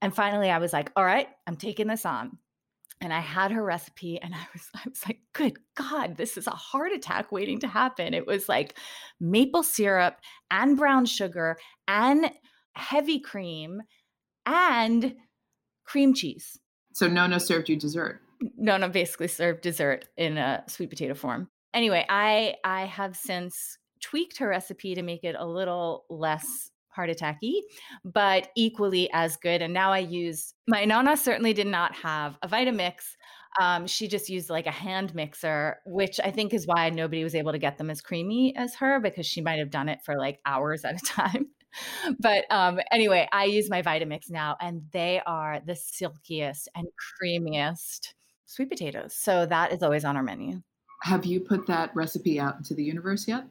[0.00, 2.38] And finally, I was like, all right, I'm taking this on.
[3.00, 6.46] And I had her recipe, and I was, I was like, good God, this is
[6.46, 8.14] a heart attack waiting to happen.
[8.14, 8.78] It was like
[9.20, 10.18] maple syrup
[10.50, 11.56] and brown sugar
[11.88, 12.30] and
[12.74, 13.82] heavy cream
[14.46, 15.14] and
[15.84, 16.58] cream cheese.
[16.94, 18.20] So Nona served you dessert.
[18.56, 21.48] Nona basically served dessert in a sweet potato form.
[21.74, 27.08] Anyway, I I have since tweaked her recipe to make it a little less heart
[27.08, 27.60] attacky,
[28.04, 29.62] but equally as good.
[29.62, 33.16] And now I use my nana certainly did not have a Vitamix.
[33.60, 37.34] Um, she just used like a hand mixer, which I think is why nobody was
[37.34, 40.16] able to get them as creamy as her because she might have done it for
[40.16, 41.48] like hours at a time.
[42.20, 46.86] but um, anyway, I use my Vitamix now, and they are the silkiest and
[47.22, 48.14] creamiest
[48.46, 49.14] sweet potatoes.
[49.14, 50.62] So that is always on our menu.
[51.02, 53.44] Have you put that recipe out into the universe yet?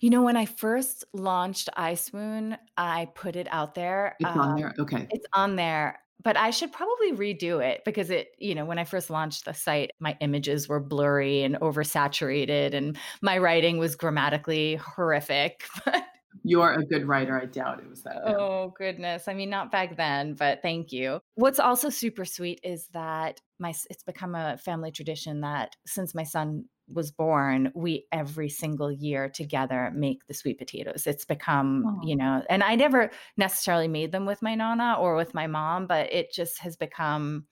[0.00, 4.16] You know, when I first launched EyeSwoon, I put it out there.
[4.20, 4.74] It's on Um, there.
[4.78, 5.06] Okay.
[5.10, 8.84] It's on there, but I should probably redo it because it, you know, when I
[8.84, 14.76] first launched the site, my images were blurry and oversaturated and my writing was grammatically
[14.76, 15.64] horrific.
[16.42, 17.40] You're a good writer.
[17.40, 18.24] I doubt it was that.
[18.24, 18.34] bad.
[18.34, 19.28] Oh goodness.
[19.28, 21.20] I mean not back then, but thank you.
[21.34, 26.24] What's also super sweet is that my it's become a family tradition that since my
[26.24, 31.06] son was born, we every single year together make the sweet potatoes.
[31.06, 35.32] It's become, you know, and I never necessarily made them with my nana or with
[35.32, 37.46] my mom, but it just has become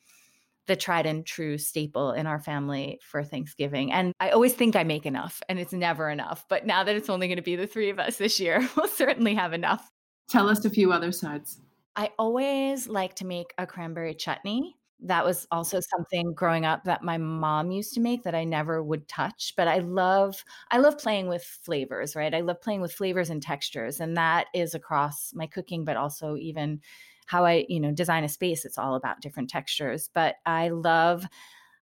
[0.67, 3.93] the tried and true staple in our family for Thanksgiving.
[3.93, 6.45] And I always think I make enough and it's never enough.
[6.49, 8.89] But now that it's only going to be the three of us this year, we'll
[8.89, 9.89] certainly have enough.
[10.29, 11.61] Tell us a few other sides.
[11.97, 14.77] I always like to make a cranberry chutney.
[15.05, 18.83] That was also something growing up that my mom used to make that I never
[18.85, 22.33] would touch, but I love I love playing with flavors, right?
[22.33, 26.37] I love playing with flavors and textures and that is across my cooking but also
[26.37, 26.81] even
[27.27, 31.27] how I, you know, design a space it's all about different textures, but I love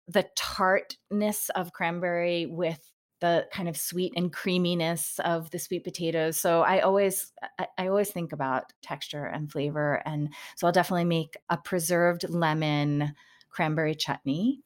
[0.08, 2.80] the tartness of cranberry with
[3.20, 6.38] the kind of sweet and creaminess of the sweet potatoes.
[6.40, 10.02] So I always I, I always think about texture and flavor.
[10.04, 13.14] And so I'll definitely make a preserved lemon
[13.50, 14.62] cranberry chutney.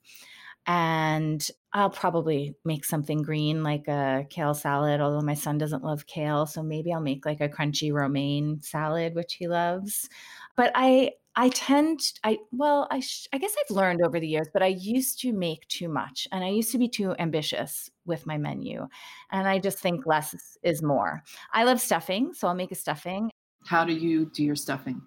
[0.66, 6.06] And I'll probably make something green like a kale salad, although my son doesn't love
[6.06, 6.46] kale.
[6.46, 10.08] So maybe I'll make like a crunchy romaine salad, which he loves.
[10.56, 14.48] But I I tend I well I sh- I guess I've learned over the years,
[14.52, 18.26] but I used to make too much and I used to be too ambitious with
[18.26, 18.86] my menu.
[19.30, 21.22] And I just think less is- is more.
[21.52, 23.30] I love stuffing, so I'll make a stuffing.
[23.66, 25.02] How do you do your stuffing?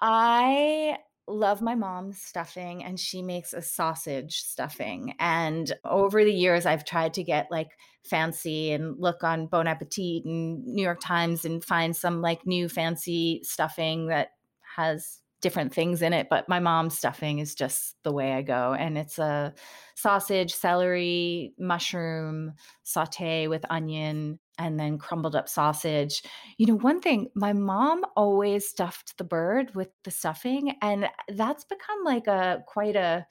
[0.00, 5.14] I love my mom's stuffing and she makes a sausage stuffing.
[5.18, 7.68] And over the years I've tried to get like
[8.04, 12.68] fancy and look on Bon Appetit and New York Times and find some like new
[12.68, 14.30] fancy stuffing that
[14.78, 18.74] has different things in it, but my mom's stuffing is just the way I go.
[18.74, 19.54] And it's a
[19.94, 26.22] sausage, celery, mushroom saute with onion, and then crumbled up sausage.
[26.58, 31.64] You know, one thing, my mom always stuffed the bird with the stuffing, and that's
[31.64, 33.26] become like a quite a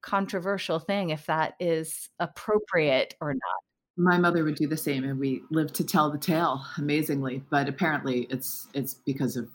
[0.00, 3.60] controversial thing if that is appropriate or not.
[3.96, 7.68] My mother would do the same and we lived to tell the tale amazingly, but
[7.68, 9.48] apparently it's it's because of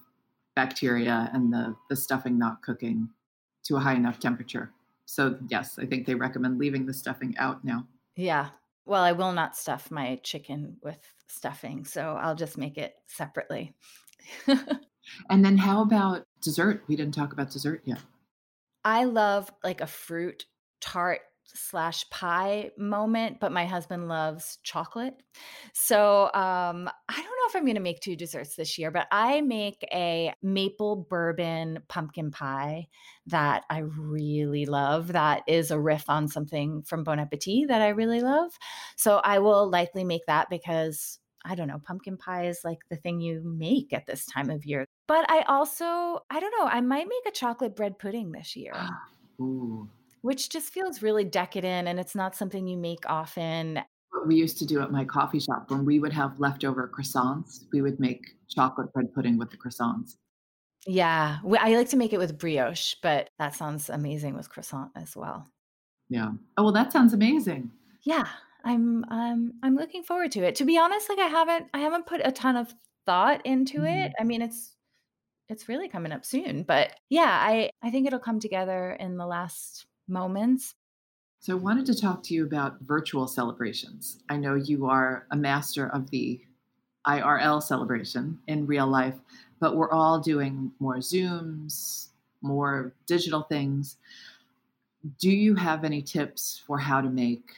[0.55, 3.09] bacteria and the, the stuffing not cooking
[3.63, 4.71] to a high enough temperature.
[5.05, 7.87] So, yes, I think they recommend leaving the stuffing out now.
[8.15, 8.49] Yeah.
[8.85, 13.73] Well, I will not stuff my chicken with stuffing, so I'll just make it separately.
[14.47, 16.83] and then, how about dessert?
[16.87, 17.99] We didn't talk about dessert yet.
[18.83, 20.45] I love like a fruit
[20.81, 25.15] tart slash pie moment, but my husband loves chocolate.
[25.73, 29.07] So um, I don't know if I'm going to make two desserts this year, but
[29.11, 32.87] I make a maple bourbon pumpkin pie
[33.27, 35.13] that I really love.
[35.13, 38.51] That is a riff on something from Bon Appetit that I really love.
[38.95, 42.95] So I will likely make that because I don't know, pumpkin pie is like the
[42.95, 44.85] thing you make at this time of year.
[45.07, 48.73] But I also, I don't know, I might make a chocolate bread pudding this year.
[49.41, 49.89] Ooh
[50.23, 53.81] which just feels really decadent and it's not something you make often.
[54.09, 57.65] What we used to do at my coffee shop when we would have leftover croissants,
[57.73, 60.15] we would make chocolate bread pudding with the croissants.
[60.87, 65.13] Yeah, I like to make it with brioche, but that sounds amazing with croissant as
[65.15, 65.47] well.
[66.09, 66.31] Yeah.
[66.57, 67.71] Oh, well, that sounds amazing.
[68.03, 68.27] Yeah,
[68.63, 70.55] I'm um I'm looking forward to it.
[70.55, 72.73] To be honest, like I haven't I haven't put a ton of
[73.05, 73.87] thought into mm-hmm.
[73.87, 74.13] it.
[74.17, 74.77] I mean, it's
[75.49, 79.25] it's really coming up soon, but yeah, I I think it'll come together in the
[79.25, 80.75] last moments.
[81.39, 84.23] So, I wanted to talk to you about virtual celebrations.
[84.29, 86.41] I know you are a master of the
[87.05, 89.15] IRL celebration in real life,
[89.59, 92.09] but we're all doing more Zooms,
[92.41, 93.97] more digital things.
[95.19, 97.51] Do you have any tips for how to make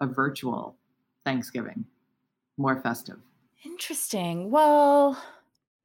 [0.00, 0.76] a virtual
[1.24, 1.84] Thanksgiving
[2.56, 3.18] more festive?
[3.64, 4.50] Interesting.
[4.50, 5.22] Well,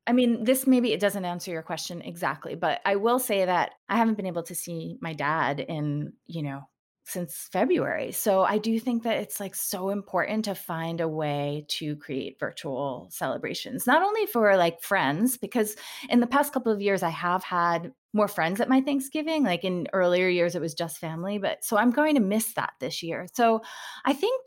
[0.08, 3.72] I mean, this maybe it doesn't answer your question exactly, but I will say that
[3.88, 6.62] I haven't been able to see my dad in, you know,
[7.06, 8.12] since February.
[8.12, 12.40] So I do think that it's like so important to find a way to create
[12.40, 15.76] virtual celebrations, not only for like friends, because
[16.10, 19.44] in the past couple of years, I have had more friends at my Thanksgiving.
[19.44, 21.38] Like in earlier years, it was just family.
[21.38, 23.28] But so I'm going to miss that this year.
[23.34, 23.62] So
[24.06, 24.42] I think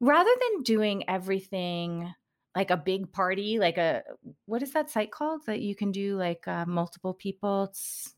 [0.00, 2.12] rather than doing everything
[2.56, 4.02] like a big party, like a
[4.46, 7.64] what is that site called that you can do like uh, multiple people?
[7.64, 8.14] It's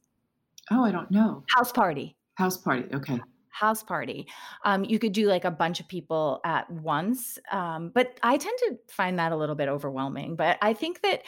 [0.70, 1.44] oh, I don't know.
[1.54, 2.16] House party.
[2.36, 2.84] House party.
[2.94, 3.20] Okay.
[3.50, 4.28] House party.
[4.64, 8.56] Um, you could do like a bunch of people at once, um, but I tend
[8.68, 10.36] to find that a little bit overwhelming.
[10.36, 11.22] But I think that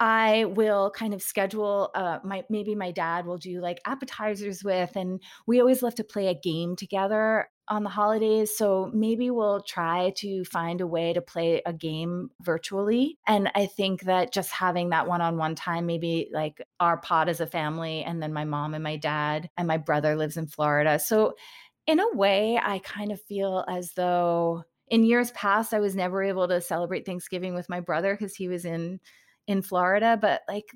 [0.00, 4.94] I will kind of schedule uh, my maybe my dad will do like appetizers with,
[4.96, 8.56] and we always love to play a game together on the holidays.
[8.56, 13.18] So maybe we'll try to find a way to play a game virtually.
[13.26, 17.28] And I think that just having that one on one time, maybe like our pod
[17.28, 20.46] as a family, and then my mom and my dad, and my brother lives in
[20.46, 20.98] Florida.
[20.98, 21.34] So
[21.86, 26.22] in a way, I kind of feel as though in years past, I was never
[26.22, 29.00] able to celebrate Thanksgiving with my brother because he was in
[29.48, 30.66] in Florida, but like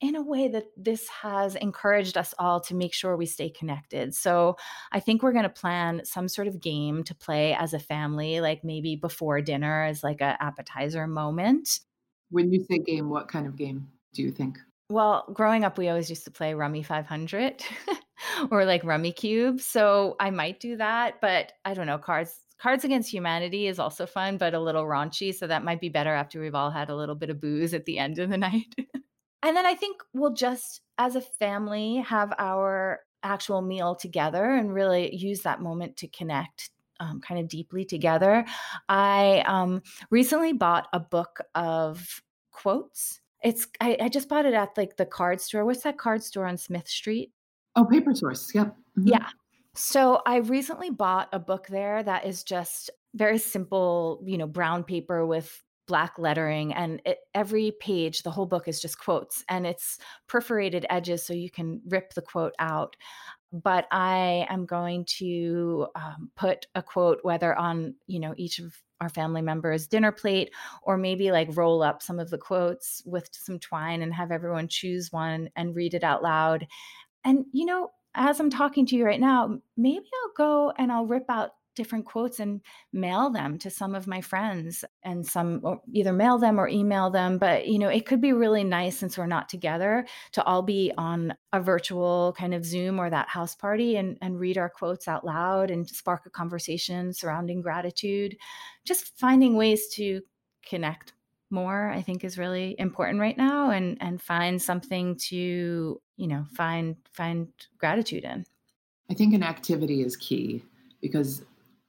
[0.00, 4.14] in a way that this has encouraged us all to make sure we stay connected.
[4.14, 4.56] So
[4.90, 8.40] I think we're going to plan some sort of game to play as a family,
[8.40, 11.80] like maybe before dinner as like an appetizer moment.
[12.30, 14.58] When you say game, what kind of game do you think?
[14.90, 17.64] Well, growing up, we always used to play Rummy 500
[18.50, 19.60] or like Rummikub.
[19.60, 21.98] So I might do that, but I don't know.
[21.98, 25.34] Cards Cards Against Humanity is also fun, but a little raunchy.
[25.34, 27.86] So that might be better after we've all had a little bit of booze at
[27.86, 28.72] the end of the night.
[29.42, 34.72] And then I think we'll just, as a family, have our actual meal together and
[34.72, 36.70] really use that moment to connect
[37.00, 38.44] um, kind of deeply together.
[38.88, 42.22] I um, recently bought a book of
[42.52, 43.20] quotes.
[43.42, 45.64] It's I, I, just bought it at like the card store.
[45.64, 47.32] What's that card store on Smith Street?
[47.74, 48.54] Oh, Paper Source.
[48.54, 48.68] Yep.
[48.68, 49.08] Mm-hmm.
[49.08, 49.26] Yeah.
[49.74, 54.84] So I recently bought a book there that is just very simple, you know, brown
[54.84, 59.66] paper with black lettering and it, every page the whole book is just quotes and
[59.66, 59.98] it's
[60.28, 62.96] perforated edges so you can rip the quote out.
[63.52, 68.74] But i am going to um, put a quote whether on you know each of
[69.00, 70.50] our family members dinner plate
[70.84, 74.68] or maybe like roll up some of the quotes with some twine and have everyone
[74.68, 76.66] choose one and read it out loud.
[77.24, 81.06] And you know as i'm talking to you right now maybe i'll go and i'll
[81.06, 82.60] rip out different quotes and
[82.92, 87.38] mail them to some of my friends and some either mail them or email them
[87.38, 90.92] but you know it could be really nice since we're not together to all be
[90.98, 95.08] on a virtual kind of zoom or that house party and, and read our quotes
[95.08, 98.36] out loud and spark a conversation surrounding gratitude.
[98.84, 100.20] Just finding ways to
[100.66, 101.12] connect
[101.52, 106.44] more i think is really important right now and and find something to you know
[106.54, 107.48] find find
[107.78, 108.44] gratitude in
[109.10, 110.62] i think an activity is key
[111.00, 111.42] because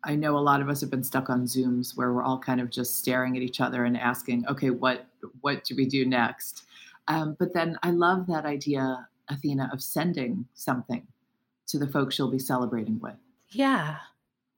[0.03, 2.59] I know a lot of us have been stuck on Zooms where we're all kind
[2.59, 5.07] of just staring at each other and asking, okay, what
[5.39, 6.63] what do we do next?
[7.07, 11.07] Um, but then I love that idea, Athena, of sending something
[11.67, 13.15] to the folks you'll be celebrating with.
[13.49, 13.97] Yeah.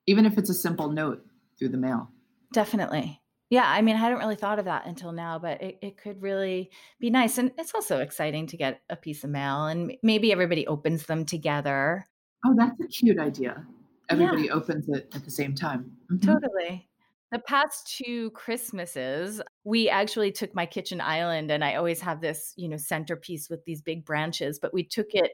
[0.08, 1.26] Even if it's a simple note
[1.58, 2.10] through the mail.
[2.51, 3.22] Definitely.
[3.49, 6.21] Yeah, I mean, I hadn't really thought of that until now, but it, it could
[6.21, 7.37] really be nice.
[7.37, 11.25] And it's also exciting to get a piece of mail and maybe everybody opens them
[11.25, 12.07] together.
[12.43, 13.65] Oh, that's a cute idea
[14.09, 14.53] everybody yeah.
[14.53, 15.91] opens it at the same time.
[16.11, 16.31] Mm-hmm.
[16.31, 16.87] Totally.
[17.36, 22.53] The past two Christmases, we actually took my kitchen island, and I always have this,
[22.55, 24.57] you know, centerpiece with these big branches.
[24.57, 25.31] But we took it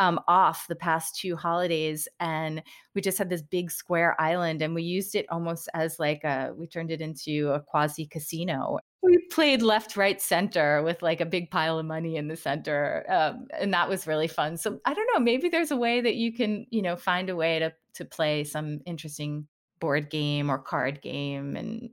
[0.00, 2.60] um, off the past two holidays, and
[2.96, 6.50] we just had this big square island, and we used it almost as like a.
[6.56, 8.78] We turned it into a quasi casino.
[9.04, 13.06] We played left, right, center with like a big pile of money in the center,
[13.08, 14.56] um, and that was really fun.
[14.56, 17.36] So I don't know, maybe there's a way that you can, you know, find a
[17.36, 19.46] way to to play some interesting
[19.80, 21.90] board game or card game and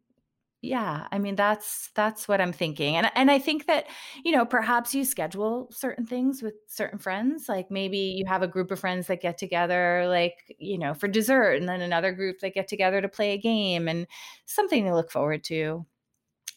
[0.62, 3.88] yeah i mean that's that's what i'm thinking and and i think that
[4.24, 8.48] you know perhaps you schedule certain things with certain friends like maybe you have a
[8.48, 12.40] group of friends that get together like you know for dessert and then another group
[12.40, 14.06] that get together to play a game and
[14.46, 15.84] something to look forward to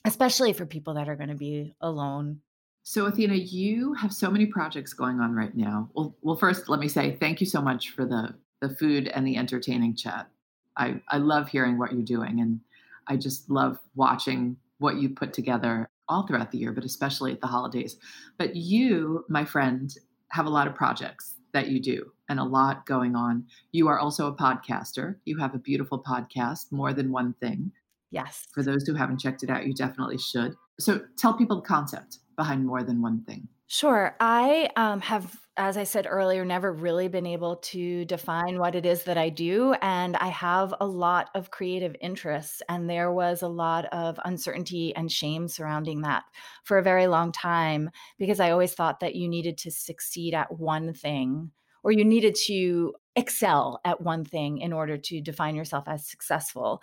[0.04, 2.40] especially for people that are going to be alone
[2.82, 6.78] so athena you have so many projects going on right now well well first let
[6.78, 8.34] me say thank you so much for the
[8.68, 10.28] the food and the entertaining chat.
[10.76, 12.60] I, I love hearing what you're doing and
[13.06, 17.40] I just love watching what you put together all throughout the year, but especially at
[17.40, 17.96] the holidays.
[18.38, 19.94] But you, my friend,
[20.30, 23.46] have a lot of projects that you do and a lot going on.
[23.72, 25.16] You are also a podcaster.
[25.24, 27.70] You have a beautiful podcast, More Than One Thing.
[28.10, 28.46] Yes.
[28.52, 30.54] For those who haven't checked it out, you definitely should.
[30.78, 33.48] So tell people the concept behind More Than One Thing.
[33.66, 34.16] Sure.
[34.20, 38.84] I um, have, as I said earlier, never really been able to define what it
[38.84, 39.74] is that I do.
[39.82, 42.60] And I have a lot of creative interests.
[42.68, 46.24] And there was a lot of uncertainty and shame surrounding that
[46.64, 50.58] for a very long time because I always thought that you needed to succeed at
[50.58, 51.52] one thing
[51.84, 56.82] or you needed to excel at one thing in order to define yourself as successful.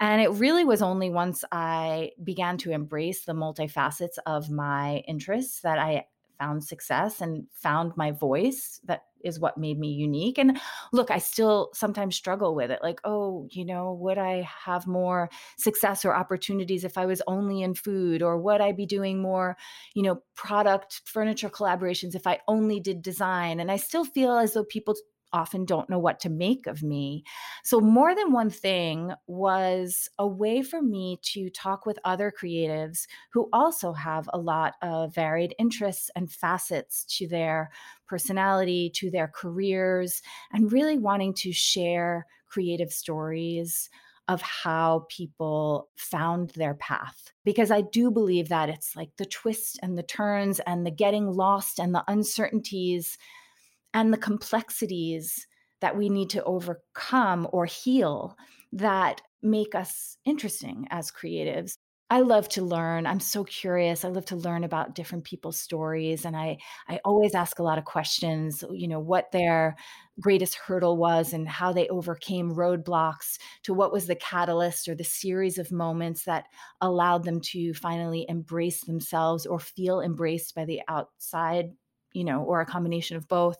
[0.00, 5.60] And it really was only once I began to embrace the multifacets of my interests
[5.60, 6.06] that I
[6.38, 10.58] found success and found my voice that is what made me unique and
[10.92, 15.28] look i still sometimes struggle with it like oh you know would i have more
[15.56, 19.56] success or opportunities if i was only in food or would i be doing more
[19.94, 23.60] you know product furniture collaborations if i only did design?
[23.60, 24.94] And i still feel as though people
[25.32, 27.24] often don't know what to make of me.
[27.64, 33.06] So, more than one thing was a way for me to talk with other creatives
[33.32, 37.70] who also have a lot of varied interests and facets to their
[38.06, 40.22] personality, to their careers,
[40.52, 43.90] and really wanting to share creative stories
[44.28, 47.32] of how people found their path.
[47.44, 51.32] Because I do believe that it's like the twists and the turns and the getting
[51.32, 53.16] lost and the uncertainties
[53.94, 55.46] and the complexities
[55.80, 58.36] that we need to overcome or heal
[58.72, 61.76] that make us interesting as creatives.
[62.10, 63.06] I love to learn.
[63.06, 64.02] I'm so curious.
[64.02, 66.56] I love to learn about different people's stories and I
[66.88, 69.76] I always ask a lot of questions, you know, what their
[70.18, 75.04] greatest hurdle was and how they overcame roadblocks to what was the catalyst or the
[75.04, 76.46] series of moments that
[76.80, 81.72] allowed them to finally embrace themselves or feel embraced by the outside
[82.18, 83.58] you know, or a combination of both.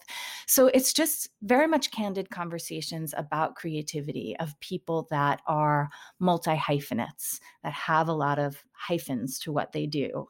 [0.48, 7.38] So it's just very much candid conversations about creativity of people that are multi hyphenates,
[7.62, 10.26] that have a lot of hyphens to what they do.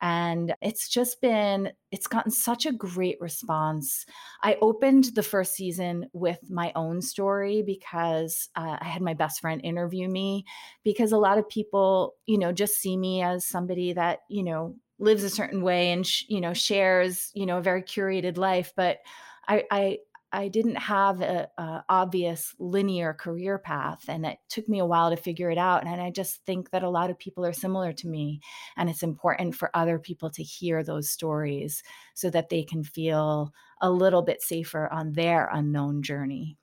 [0.00, 4.06] And it's just been, it's gotten such a great response.
[4.42, 9.40] I opened the first season with my own story because uh, I had my best
[9.40, 10.44] friend interview me
[10.82, 14.74] because a lot of people, you know, just see me as somebody that, you know,
[14.98, 18.72] lives a certain way and sh- you know shares you know a very curated life
[18.76, 18.98] but
[19.46, 19.98] i i
[20.30, 25.10] I didn't have a, a, obvious linear career path, and it took me a while
[25.10, 25.86] to figure it out.
[25.86, 28.40] And I just think that a lot of people are similar to me,
[28.76, 31.82] and it's important for other people to hear those stories
[32.14, 36.58] so that they can feel a little bit safer on their unknown journey.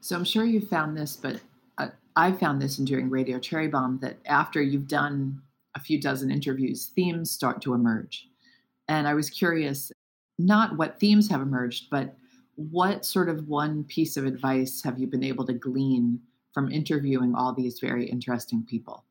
[0.00, 1.40] So I'm sure you found this, but
[1.78, 5.42] uh, I found this in doing Radio Cherry Bombe that after you've done
[5.74, 8.28] a few dozen interviews, themes start to emerge.
[8.88, 9.92] And I was curious,
[10.38, 12.16] not what themes have emerged, but
[12.56, 16.20] what sort of one piece of advice have you been able to glean
[16.52, 19.04] from interviewing all these very interesting people?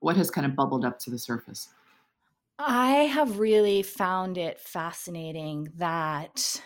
[0.00, 1.68] What has kind of bubbled up to the surface?
[2.58, 6.60] I have really found it fascinating that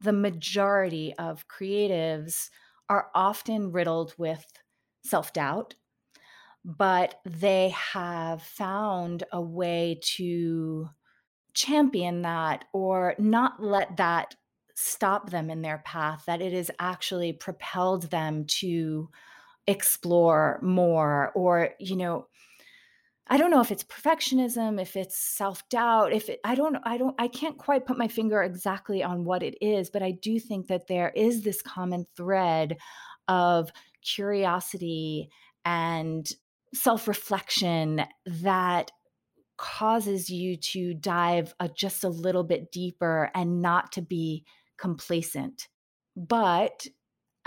[0.00, 2.50] the majority of creatives
[2.88, 4.44] are often riddled with
[5.04, 5.74] self doubt,
[6.64, 10.88] but they have found a way to
[11.52, 14.34] champion that or not let that
[14.74, 19.08] stop them in their path, that it has actually propelled them to
[19.66, 22.26] explore more or, you know,
[23.26, 27.14] I don't know if it's perfectionism, if it's self-doubt, if it, I don't I don't
[27.18, 30.66] I can't quite put my finger exactly on what it is, but I do think
[30.66, 32.76] that there is this common thread
[33.28, 33.70] of
[34.02, 35.30] curiosity
[35.64, 36.30] and
[36.74, 38.90] self-reflection that
[39.56, 44.44] causes you to dive a, just a little bit deeper and not to be
[44.78, 45.68] complacent.
[46.16, 46.86] But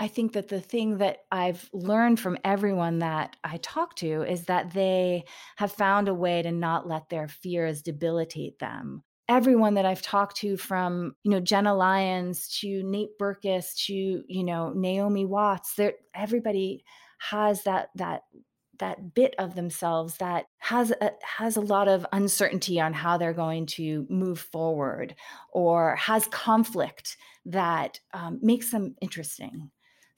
[0.00, 4.44] I think that the thing that I've learned from everyone that I talk to is
[4.44, 5.24] that they
[5.56, 9.02] have found a way to not let their fears debilitate them.
[9.28, 14.44] Everyone that I've talked to from, you know, Jenna Lyons to Nate Berkus to, you
[14.44, 15.78] know, Naomi Watts,
[16.14, 16.84] everybody
[17.18, 18.22] has that that
[18.78, 23.32] that bit of themselves that has a, has a lot of uncertainty on how they're
[23.32, 25.14] going to move forward
[25.50, 29.70] or has conflict that um, makes them interesting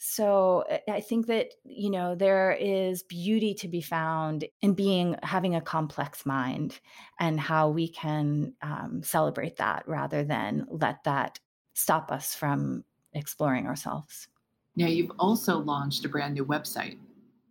[0.03, 5.55] so I think that, you know, there is beauty to be found in being, having
[5.55, 6.81] a complex mind
[7.19, 11.39] and how we can um, celebrate that rather than let that
[11.75, 12.83] stop us from
[13.13, 14.29] exploring ourselves.
[14.75, 16.97] Now, you've also launched a brand new website.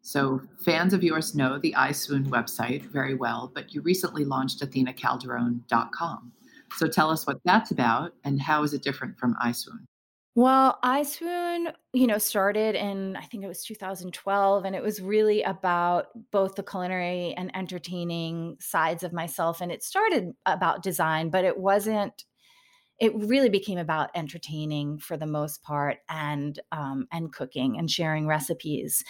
[0.09, 6.31] So, fans of yours know the EyeSwoon website very well, but you recently launched athenacalderone.com.
[6.77, 9.85] So, tell us what that's about and how is it different from EyeSwoon?
[10.33, 15.43] Well, EyeSwoon, you know, started in I think it was 2012 and it was really
[15.43, 21.45] about both the culinary and entertaining sides of myself and it started about design, but
[21.45, 22.23] it wasn't
[22.99, 28.27] it really became about entertaining for the most part and um, and cooking and sharing
[28.27, 29.03] recipes.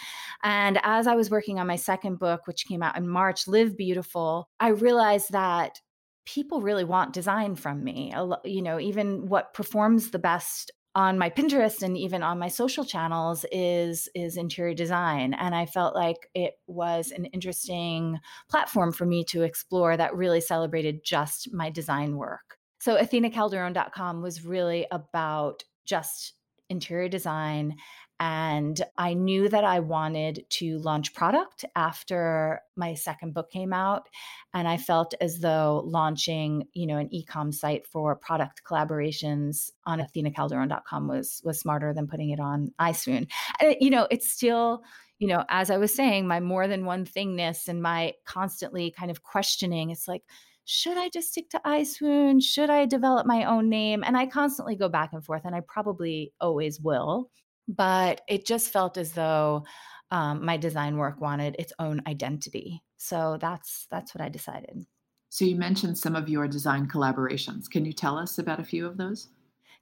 [0.44, 3.76] And as i was working on my second book which came out in march live
[3.78, 5.80] beautiful i realized that
[6.26, 8.14] people really want design from me.
[8.46, 12.84] You know even what performs the best on my Pinterest and even on my social
[12.84, 15.34] channels is is interior design.
[15.34, 18.20] And I felt like it was an interesting
[18.50, 22.59] platform for me to explore that really celebrated just my design work.
[22.80, 26.34] So athenacalderone.com was really about just
[26.70, 27.76] interior design
[28.20, 34.10] and I knew that I wanted to launch product after my second book came out.
[34.54, 40.00] And I felt as though launching, you know, an e-com site for product collaborations on
[40.00, 43.30] athenacalderon.com was was smarter than putting it on EyeSwoon.
[43.62, 44.84] And you know, it's still
[45.18, 49.12] you know, as I was saying, my more than one thingness and my constantly kind
[49.12, 50.24] of questioning, it's like,
[50.70, 52.44] should I just stick to EyeSwoon?
[52.44, 54.04] Should I develop my own name?
[54.06, 57.30] And I constantly go back and forth, and I probably always will
[57.70, 59.64] but it just felt as though
[60.12, 62.82] um, my design work wanted its own identity.
[62.98, 64.86] So that's that's what I decided.
[65.30, 67.70] So you mentioned some of your design collaborations.
[67.70, 69.30] Can you tell us about a few of those?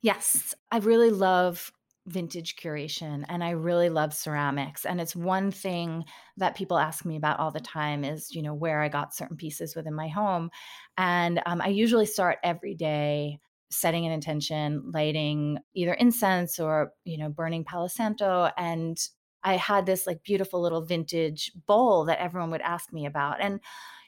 [0.01, 1.71] Yes, I really love
[2.07, 6.05] vintage curation and I really love ceramics and it's one thing
[6.37, 9.37] that people ask me about all the time is you know where I got certain
[9.37, 10.49] pieces within my home
[10.97, 13.39] and um, I usually start every day
[13.69, 18.49] setting an intention, lighting either incense or, you know, burning Palo Santo.
[18.57, 18.97] And
[19.43, 23.41] I had this like beautiful little vintage bowl that everyone would ask me about.
[23.41, 23.59] And,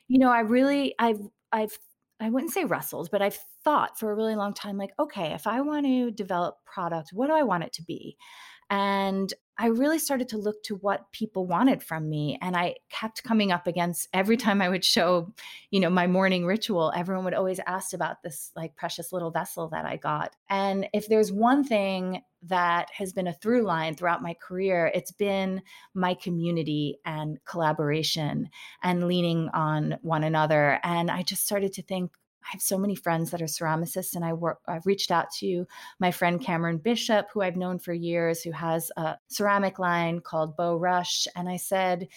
[0.08, 1.20] you know, I really, I've,
[1.52, 1.78] I've,
[2.20, 5.48] I wouldn't say wrestled, but I've thought for a really long time, like, okay, if
[5.48, 8.18] I want to develop product, what do I want it to be?
[8.70, 12.38] And I really started to look to what people wanted from me.
[12.42, 15.34] And I kept coming up against every time I would show,
[15.72, 19.70] you know, my morning ritual, everyone would always ask about this like precious little vessel
[19.70, 20.36] that I got.
[20.50, 25.12] And if there's one thing that has been a through line throughout my career, it's
[25.12, 25.62] been
[25.94, 28.50] my community and collaboration
[28.84, 30.80] and leaning on one another.
[30.84, 32.12] And I just started to think,
[32.42, 34.60] I have so many friends that are ceramicists, and I work.
[34.68, 35.68] I've reached out to
[36.00, 40.56] my friend Cameron Bishop, who I've known for years, who has a ceramic line called
[40.56, 42.08] Beau Rush, and I said,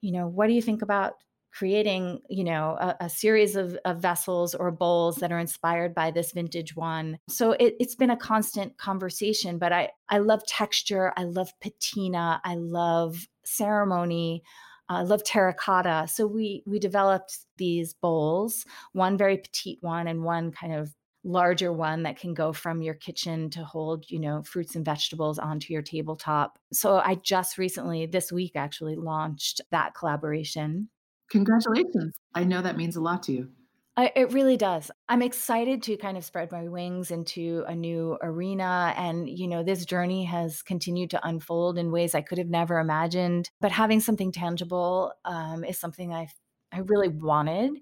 [0.00, 1.14] you know, what do you think about
[1.58, 6.10] creating, you know, a, a series of, of, vessels or bowls that are inspired by
[6.10, 7.18] this vintage one?
[7.28, 9.58] So it, it's been a constant conversation.
[9.58, 11.12] But I I love texture.
[11.16, 12.40] I love patina.
[12.44, 14.44] I love ceremony.
[14.88, 16.06] I love terracotta.
[16.08, 20.94] So we we developed these bowls, one very petite one and one kind of
[21.24, 25.38] larger one that can go from your kitchen to hold, you know, fruits and vegetables
[25.38, 26.58] onto your tabletop.
[26.72, 30.88] So I just recently this week actually launched that collaboration.
[31.30, 32.14] Congratulations.
[32.34, 33.48] I know that means a lot to you.
[33.96, 34.92] I, it really does.
[35.08, 38.94] I'm excited to kind of spread my wings into a new arena.
[38.96, 42.78] And, you know, this journey has continued to unfold in ways I could have never
[42.78, 43.50] imagined.
[43.60, 46.28] But having something tangible um, is something I
[46.72, 47.72] I really wanted,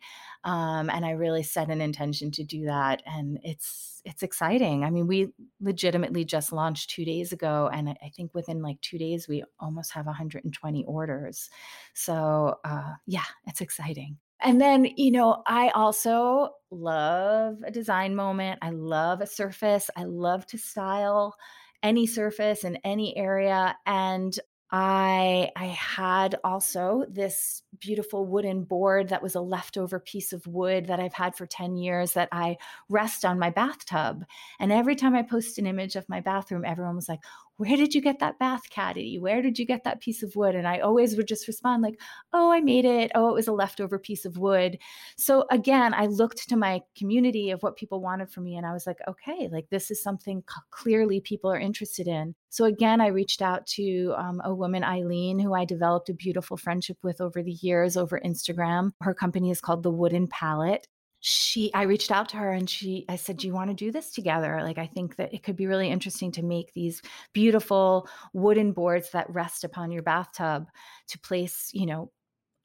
[0.45, 3.03] um, and I really set an intention to do that.
[3.07, 4.85] And it's it's exciting.
[4.85, 5.29] I mean, we
[5.61, 9.93] legitimately just launched two days ago, and I think within like two days we almost
[9.93, 11.51] have 120 orders.
[11.95, 14.19] So uh, yeah, it's exciting.
[14.41, 18.59] And then, you know, I also love a design moment.
[18.63, 19.89] I love a surface.
[19.97, 21.35] I love to style
[21.83, 23.77] any surface in any area.
[23.87, 24.39] And
[24.71, 30.87] I I had also this beautiful wooden board that was a leftover piece of wood
[30.87, 32.57] that I've had for 10 years that I
[32.89, 34.25] rest on my bathtub.
[34.59, 37.21] And every time I post an image of my bathroom, everyone was like,
[37.59, 39.19] where did you get that bath caddy?
[39.19, 40.55] Where did you get that piece of wood?
[40.55, 41.99] And I always would just respond like,
[42.33, 43.11] oh, I made it.
[43.15, 44.79] Oh, it was a leftover piece of wood.
[45.17, 48.57] So again, I looked to my community of what people wanted from me.
[48.57, 52.35] And I was like, okay, like this is something clearly people are interested in.
[52.51, 56.57] So again, I reached out to um, a woman, Eileen, who I developed a beautiful
[56.57, 58.93] friendship with over the years over Instagram.
[59.01, 60.87] Her company is called The Wooden Palate
[61.29, 63.91] she i reached out to her and she i said do you want to do
[63.91, 67.03] this together like i think that it could be really interesting to make these
[67.33, 70.67] beautiful wooden boards that rest upon your bathtub
[71.09, 72.13] to place you know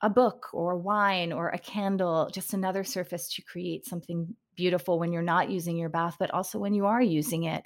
[0.01, 5.11] a book or wine or a candle just another surface to create something beautiful when
[5.11, 7.63] you're not using your bath, but also when you are using it.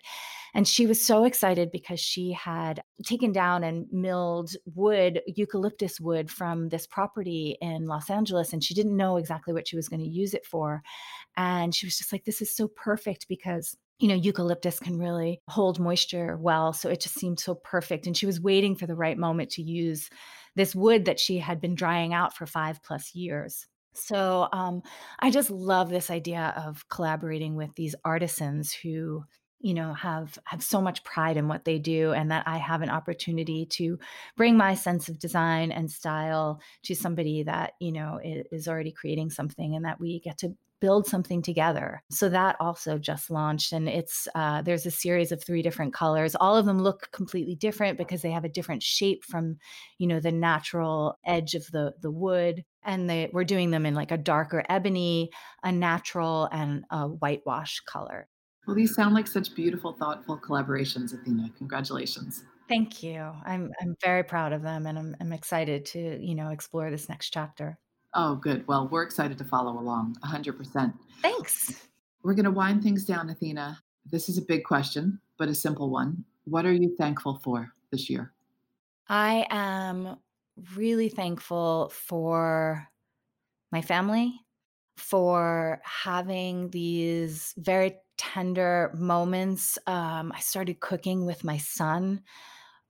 [0.53, 6.31] And she was so excited because she had taken down and milled wood, eucalyptus wood
[6.31, 8.53] from this property in Los Angeles.
[8.53, 10.81] And she didn't know exactly what she was going to use it for.
[11.35, 15.41] And she was just like, this is so perfect because you know, eucalyptus can really
[15.47, 16.73] hold moisture well.
[16.73, 18.05] So it just seemed so perfect.
[18.05, 20.09] And she was waiting for the right moment to use
[20.55, 23.67] this wood that she had been drying out for five plus years.
[23.95, 24.81] So um,
[25.19, 29.23] I just love this idea of collaborating with these artisans who
[29.61, 32.81] you know have have so much pride in what they do and that i have
[32.81, 33.97] an opportunity to
[34.35, 39.29] bring my sense of design and style to somebody that you know is already creating
[39.29, 42.03] something and that we get to build something together.
[42.11, 46.35] So that also just launched, and it's uh, there's a series of three different colors.
[46.35, 49.57] All of them look completely different because they have a different shape from,
[49.97, 52.63] you know, the natural edge of the the wood.
[52.86, 55.31] And they, we're doing them in like a darker ebony,
[55.63, 58.27] a natural, and a whitewash color.
[58.67, 61.51] Well, these sound like such beautiful, thoughtful collaborations, Athena.
[61.57, 62.43] Congratulations.
[62.67, 63.31] Thank you.
[63.45, 67.09] I'm I'm very proud of them, and I'm I'm excited to you know explore this
[67.09, 67.77] next chapter.
[68.15, 68.65] Oh, good.
[68.67, 70.93] Well, we're excited to follow along 100%.
[71.21, 71.88] Thanks.
[72.23, 73.77] We're going to wind things down, Athena.
[74.09, 76.23] This is a big question, but a simple one.
[76.45, 78.31] What are you thankful for this year?
[79.09, 80.17] I am
[80.76, 82.88] really thankful for
[83.72, 84.34] my family,
[84.97, 89.78] for having these very tender moments.
[89.88, 92.22] Um, I started cooking with my son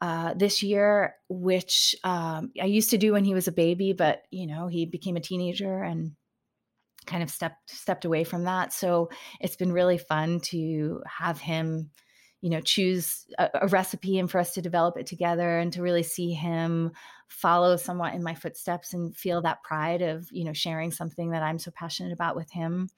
[0.01, 4.23] uh, this year, which um, I used to do when he was a baby, but
[4.29, 6.11] you know he became a teenager and
[7.05, 8.73] kind of stepped stepped away from that.
[8.73, 9.09] So
[9.39, 11.91] it's been really fun to have him,
[12.41, 15.81] you know, choose a, a recipe and for us to develop it together and to
[15.81, 16.91] really see him
[17.27, 21.43] follow somewhat in my footsteps and feel that pride of you know sharing something that
[21.43, 22.89] I'm so passionate about with him.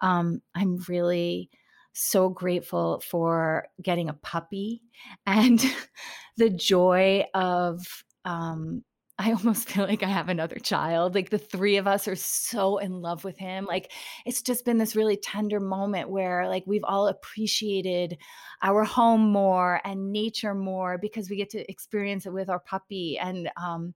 [0.00, 1.50] Um, I'm really
[1.92, 4.82] so grateful for getting a puppy
[5.24, 5.64] and
[6.36, 8.84] the joy of um
[9.18, 11.14] I almost feel like I have another child.
[11.14, 13.64] Like the three of us are so in love with him.
[13.64, 13.90] Like
[14.26, 18.18] it's just been this really tender moment where like we've all appreciated
[18.62, 23.18] our home more and nature more because we get to experience it with our puppy.
[23.18, 23.94] And um,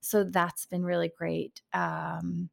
[0.00, 1.60] so that's been really great.
[1.74, 2.48] Um,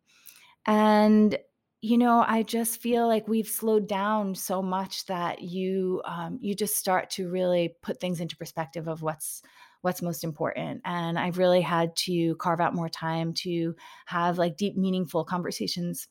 [0.65, 1.37] and
[1.81, 6.53] you know i just feel like we've slowed down so much that you um, you
[6.53, 9.41] just start to really put things into perspective of what's
[9.81, 13.75] what's most important and i've really had to carve out more time to
[14.05, 16.07] have like deep meaningful conversations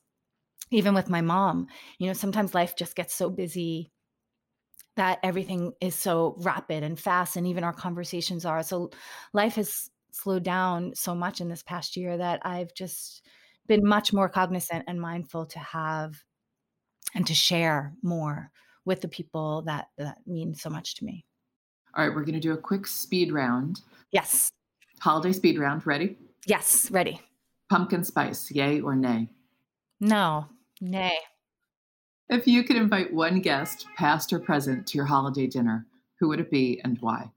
[0.71, 1.67] even with my mom
[1.97, 3.91] you know sometimes life just gets so busy
[4.95, 8.89] that everything is so rapid and fast and even our conversations are so
[9.33, 13.21] life has slowed down so much in this past year that i've just
[13.67, 16.15] been much more cognizant and mindful to have
[17.15, 18.51] and to share more
[18.85, 21.25] with the people that that mean so much to me.
[21.95, 23.81] All right, we're going to do a quick speed round.
[24.11, 24.51] Yes.
[24.99, 25.85] Holiday speed round.
[25.85, 26.17] Ready?
[26.45, 27.21] Yes, ready.
[27.69, 29.27] Pumpkin spice, yay or nay?
[29.99, 30.47] No,
[30.81, 31.17] nay.
[32.29, 35.87] If you could invite one guest, past or present, to your holiday dinner,
[36.19, 37.31] who would it be and why?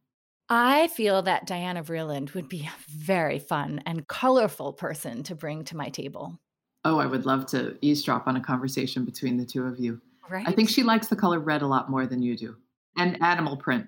[0.48, 5.64] I feel that Diana Vreeland would be a very fun and colorful person to bring
[5.64, 6.38] to my table.
[6.84, 10.00] Oh, I would love to eavesdrop on a conversation between the two of you.
[10.28, 10.46] Right?
[10.46, 12.56] I think she likes the color red a lot more than you do.
[12.98, 13.86] And animal print.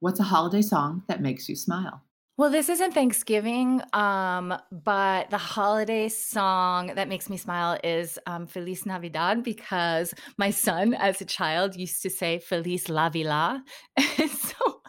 [0.00, 2.04] What's a holiday song that makes you smile?
[2.36, 8.46] Well, this isn't Thanksgiving, um, but the holiday song that makes me smile is um,
[8.46, 13.64] Feliz Navidad because my son, as a child, used to say Feliz La Vila.
[14.28, 14.82] so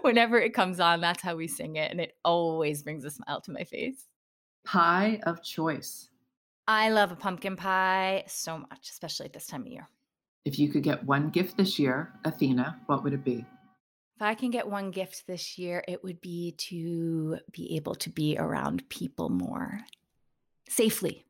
[0.00, 1.90] whenever it comes on, that's how we sing it.
[1.90, 4.06] And it always brings a smile to my face.
[4.64, 6.08] Pie of choice.
[6.66, 9.90] I love a pumpkin pie so much, especially at this time of year.
[10.46, 13.44] If you could get one gift this year, Athena, what would it be?
[14.16, 18.10] If I can get one gift this year, it would be to be able to
[18.10, 19.80] be around people more
[20.68, 21.24] safely.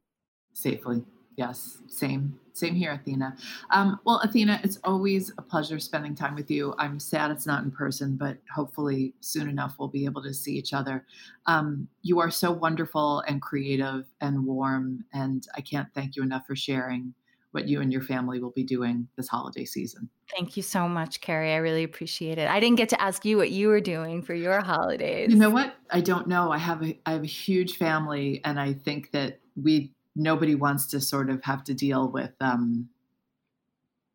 [0.52, 1.02] Safely.
[1.36, 3.36] Yes, same, same here, Athena.
[3.70, 6.74] Um, well, Athena, it's always a pleasure spending time with you.
[6.78, 10.52] I'm sad it's not in person, but hopefully soon enough we'll be able to see
[10.52, 11.04] each other.
[11.46, 16.46] Um, you are so wonderful and creative and warm, and I can't thank you enough
[16.46, 17.14] for sharing
[17.54, 20.08] what you and your family will be doing this holiday season.
[20.36, 21.52] Thank you so much, Kerry.
[21.52, 22.48] I really appreciate it.
[22.48, 25.30] I didn't get to ask you what you were doing for your holidays.
[25.30, 25.72] You know what?
[25.88, 26.50] I don't know.
[26.50, 30.86] I have a I have a huge family, and I think that we nobody wants
[30.88, 32.88] to sort of have to deal with um,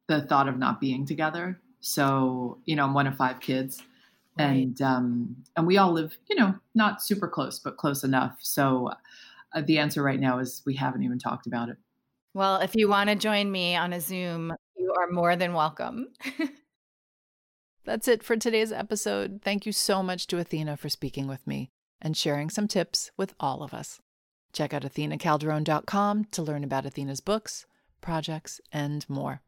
[0.10, 1.62] the thought of not being together.
[1.80, 3.82] So you know, I'm one of five kids,
[4.38, 4.48] right.
[4.48, 8.36] and um, and we all live, you know, not super close, but close enough.
[8.42, 8.92] So
[9.54, 11.78] uh, the answer right now is we haven't even talked about it.
[12.34, 16.08] Well, if you want to join me on a Zoom, you are more than welcome.
[17.86, 19.42] That's it for today's episode.
[19.44, 21.72] Thank you so much to Athena for speaking with me
[22.02, 24.00] and sharing some tips with all of us.
[24.54, 27.66] Check out athenacalderone.com to learn about Athena's books,
[28.00, 29.42] projects, and more.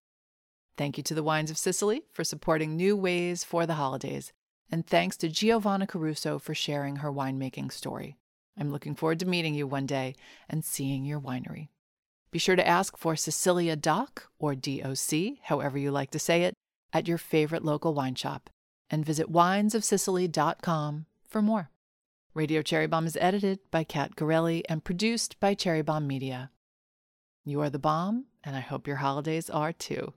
[0.75, 4.33] Thank you to the Wines of Sicily for supporting new ways for the holidays,
[4.71, 8.15] and thanks to Giovanna Caruso for sharing her winemaking story.
[8.57, 10.15] I'm looking forward to meeting you one day
[10.49, 11.69] and seeing your winery.
[12.31, 16.53] Be sure to ask for Sicilia Doc, or DOC, however you like to say it,
[16.93, 18.49] at your favorite local wine shop,
[18.89, 21.69] and visit winesofsicily.com for more.
[22.33, 26.51] Radio Cherry Bombe is edited by Kat Gorelli and produced by Cherry Bombe Media.
[27.43, 30.13] You are the bomb, and I hope your holidays are too.